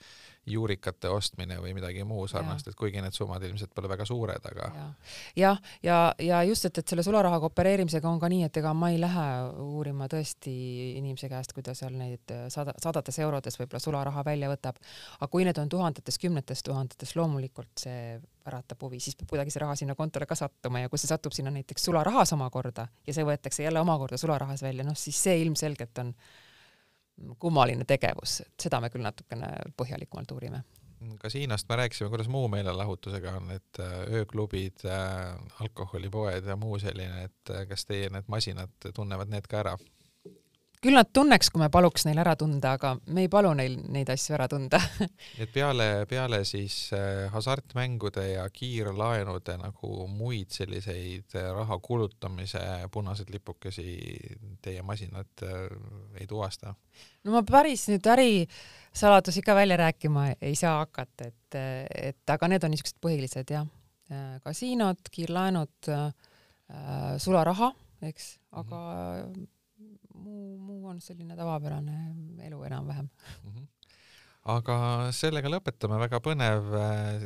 juurikate 0.47 1.09
ostmine 1.11 1.57
või 1.61 1.73
midagi 1.75 2.03
muu 2.07 2.27
sarnast, 2.27 2.69
et 2.69 2.77
kuigi 2.79 3.01
need 3.03 3.15
summad 3.15 3.43
ilmselt 3.43 3.73
pole 3.75 3.89
väga 3.91 4.05
suured, 4.07 4.47
aga 4.51 4.69
jah, 4.69 4.93
ja, 5.35 5.51
ja, 5.83 5.97
ja 6.23 6.41
just, 6.47 6.65
et, 6.69 6.77
et 6.81 6.87
selle 6.87 7.03
sularahaga 7.03 7.49
opereerimisega 7.49 8.09
on 8.09 8.21
ka 8.21 8.29
nii, 8.31 8.45
et 8.47 8.61
ega 8.61 8.73
ma 8.77 8.91
ei 8.93 9.01
lähe 9.01 9.27
uurima 9.63 10.07
tõesti 10.11 10.53
inimese 10.97 11.29
käest, 11.31 11.53
kui 11.55 11.65
ta 11.65 11.75
seal 11.77 11.97
neid 11.99 12.33
sada, 12.53 12.75
sadades 12.83 13.19
eurodes 13.19 13.59
võib-olla 13.59 13.83
sularaha 13.83 14.23
välja 14.25 14.51
võtab. 14.51 14.79
aga 15.19 15.29
kui 15.31 15.45
need 15.47 15.59
on 15.61 15.69
tuhandetes, 15.69 16.19
kümnetes 16.21 16.63
tuhandetes, 16.63 17.15
loomulikult 17.19 17.83
see 17.83 18.17
äratab 18.47 18.81
huvi, 18.85 18.99
siis 19.03 19.17
peab 19.19 19.29
kuidagi 19.33 19.51
see 19.51 19.61
raha 19.63 19.75
sinna 19.75 19.95
kontole 19.95 20.25
ka 20.25 20.35
sattuma 20.39 20.79
ja 20.79 20.89
kui 20.89 21.01
see 21.01 21.11
satub 21.11 21.35
sinna 21.35 21.51
näiteks 21.51 21.89
sularahas 21.89 22.31
omakorda 22.35 22.87
ja 23.07 23.15
see 23.15 23.25
võetakse 23.27 23.65
jälle 23.65 23.83
omakorda 23.83 24.19
sularahas 24.19 24.63
välja, 24.63 24.85
noh 24.87 24.95
siis 24.97 25.19
see 25.27 25.41
ilmselgelt 25.43 26.03
on 26.03 26.13
kummaline 27.39 27.85
tegevus, 27.87 28.41
et 28.45 28.67
seda 28.67 28.81
me 28.81 28.91
küll 28.93 29.05
natukene 29.05 29.53
põhjalikumalt 29.77 30.35
uurime 30.35 30.63
kasiinost 31.21 31.69
me 31.69 31.75
rääkisime, 31.75 32.09
kuidas 32.09 32.27
muu 32.27 32.47
meelelahutusega 32.47 33.31
on, 33.37 33.51
et 33.51 33.79
äh, 33.79 33.91
ööklubid, 34.19 34.85
äh, 34.85 35.35
alkoholipoed 35.61 36.45
ja 36.45 36.55
muu 36.55 36.79
selline, 36.79 37.23
et 37.23 37.51
äh, 37.53 37.67
kas 37.69 37.85
teie 37.85 38.09
need 38.09 38.25
masinad 38.27 38.89
tunnevad 38.95 39.29
need 39.29 39.45
ka 39.49 39.61
ära? 39.61 39.75
Küll 40.83 40.97
nad 40.97 41.09
tunneks, 41.13 41.49
kui 41.51 41.61
me 41.61 41.69
paluks 41.73 42.05
neil 42.05 42.19
ära 42.21 42.35
tunda, 42.37 42.75
aga 42.77 42.93
me 43.13 43.23
ei 43.25 43.31
palu 43.31 43.53
neil 43.57 43.77
neid 43.93 44.09
asju 44.13 44.35
ära 44.37 44.47
tunda 44.51 44.79
et 45.41 45.49
peale, 45.53 46.05
peale 46.09 46.43
siis 46.47 46.75
äh, 46.95 47.25
hasartmängude 47.33 48.27
ja 48.35 48.45
kiirlaenude 48.53 49.57
nagu 49.61 50.07
muid 50.11 50.53
selliseid 50.53 51.37
äh, 51.37 51.49
raha 51.55 51.79
kulutamise 51.83 52.61
punaseid 52.93 53.33
lipukesi 53.33 53.97
teie 54.61 54.85
masinad 54.85 55.45
äh, 55.45 55.65
ei 56.21 56.29
tuvasta? 56.29 56.75
no 57.25 57.33
ma 57.33 57.43
päris 57.47 57.87
nüüd 57.91 58.11
ärisaladusi 58.13 59.41
ka 59.45 59.57
välja 59.57 59.81
rääkima 59.81 60.29
ei 60.41 60.55
saa 60.55 60.77
hakata, 60.83 61.31
et, 61.31 61.59
et 62.13 62.37
aga 62.37 62.53
need 62.53 62.63
on 62.65 62.73
niisugused 62.73 63.01
põhilised 63.01 63.53
jah, 63.53 63.67
kasiinod, 64.45 65.09
kiirlaenud 65.11 65.91
äh,, 65.91 66.07
sularaha, 67.21 67.71
eks, 68.07 68.33
aga 68.51 68.79
mm 68.79 69.33
-hmm 69.33 69.53
muu, 70.17 70.57
muu 70.57 70.87
on 70.91 71.01
selline 71.01 71.35
tavapärane 71.35 71.97
elu 72.49 72.63
enam-vähem. 72.69 73.09
Mm. 73.43 73.55
-hmm 73.55 73.73
aga 74.47 74.77
sellega 75.15 75.49
lõpetame, 75.51 75.99
väga 75.99 76.19
põnev, 76.23 76.71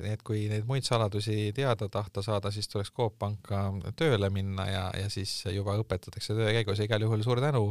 et 0.10 0.24
kui 0.26 0.48
neid 0.50 0.66
muid 0.70 0.86
saladusi 0.88 1.52
teada 1.56 1.88
tahta 1.92 2.24
saada, 2.26 2.52
siis 2.54 2.70
tuleks 2.72 2.92
Coop 2.98 3.20
Panka 3.22 3.68
tööle 3.98 4.32
minna 4.34 4.66
ja, 4.70 4.84
ja 4.98 5.10
siis 5.14 5.36
juba 5.54 5.78
õpetatakse 5.82 6.36
töö 6.38 6.52
käigus. 6.58 6.82
Ja 6.82 6.90
igal 6.90 7.06
juhul 7.06 7.26
suur 7.26 7.42
tänu, 7.44 7.66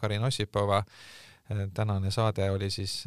Karin 0.00 0.24
Ossipova. 0.24 0.82
tänane 1.74 2.10
saade 2.10 2.50
oli 2.50 2.70
siis 2.70 3.04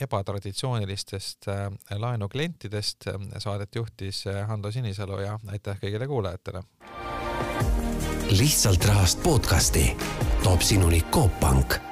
ebatraditsioonilistest 0.00 1.46
laenuklientidest, 1.92 3.10
saadet 3.38 3.74
juhtis 3.74 4.24
Hando 4.48 4.72
Sinisalu 4.72 5.20
ja 5.20 5.38
aitäh 5.52 5.80
kõigile 5.80 6.08
kuulajatele 6.08 6.64
lihtsalt 8.30 8.84
rahast 8.84 9.22
podcasti. 9.22 9.96
Toob 10.42 10.60
sinuni 10.60 11.02
Coop 11.10 11.40
Pank 11.40 11.89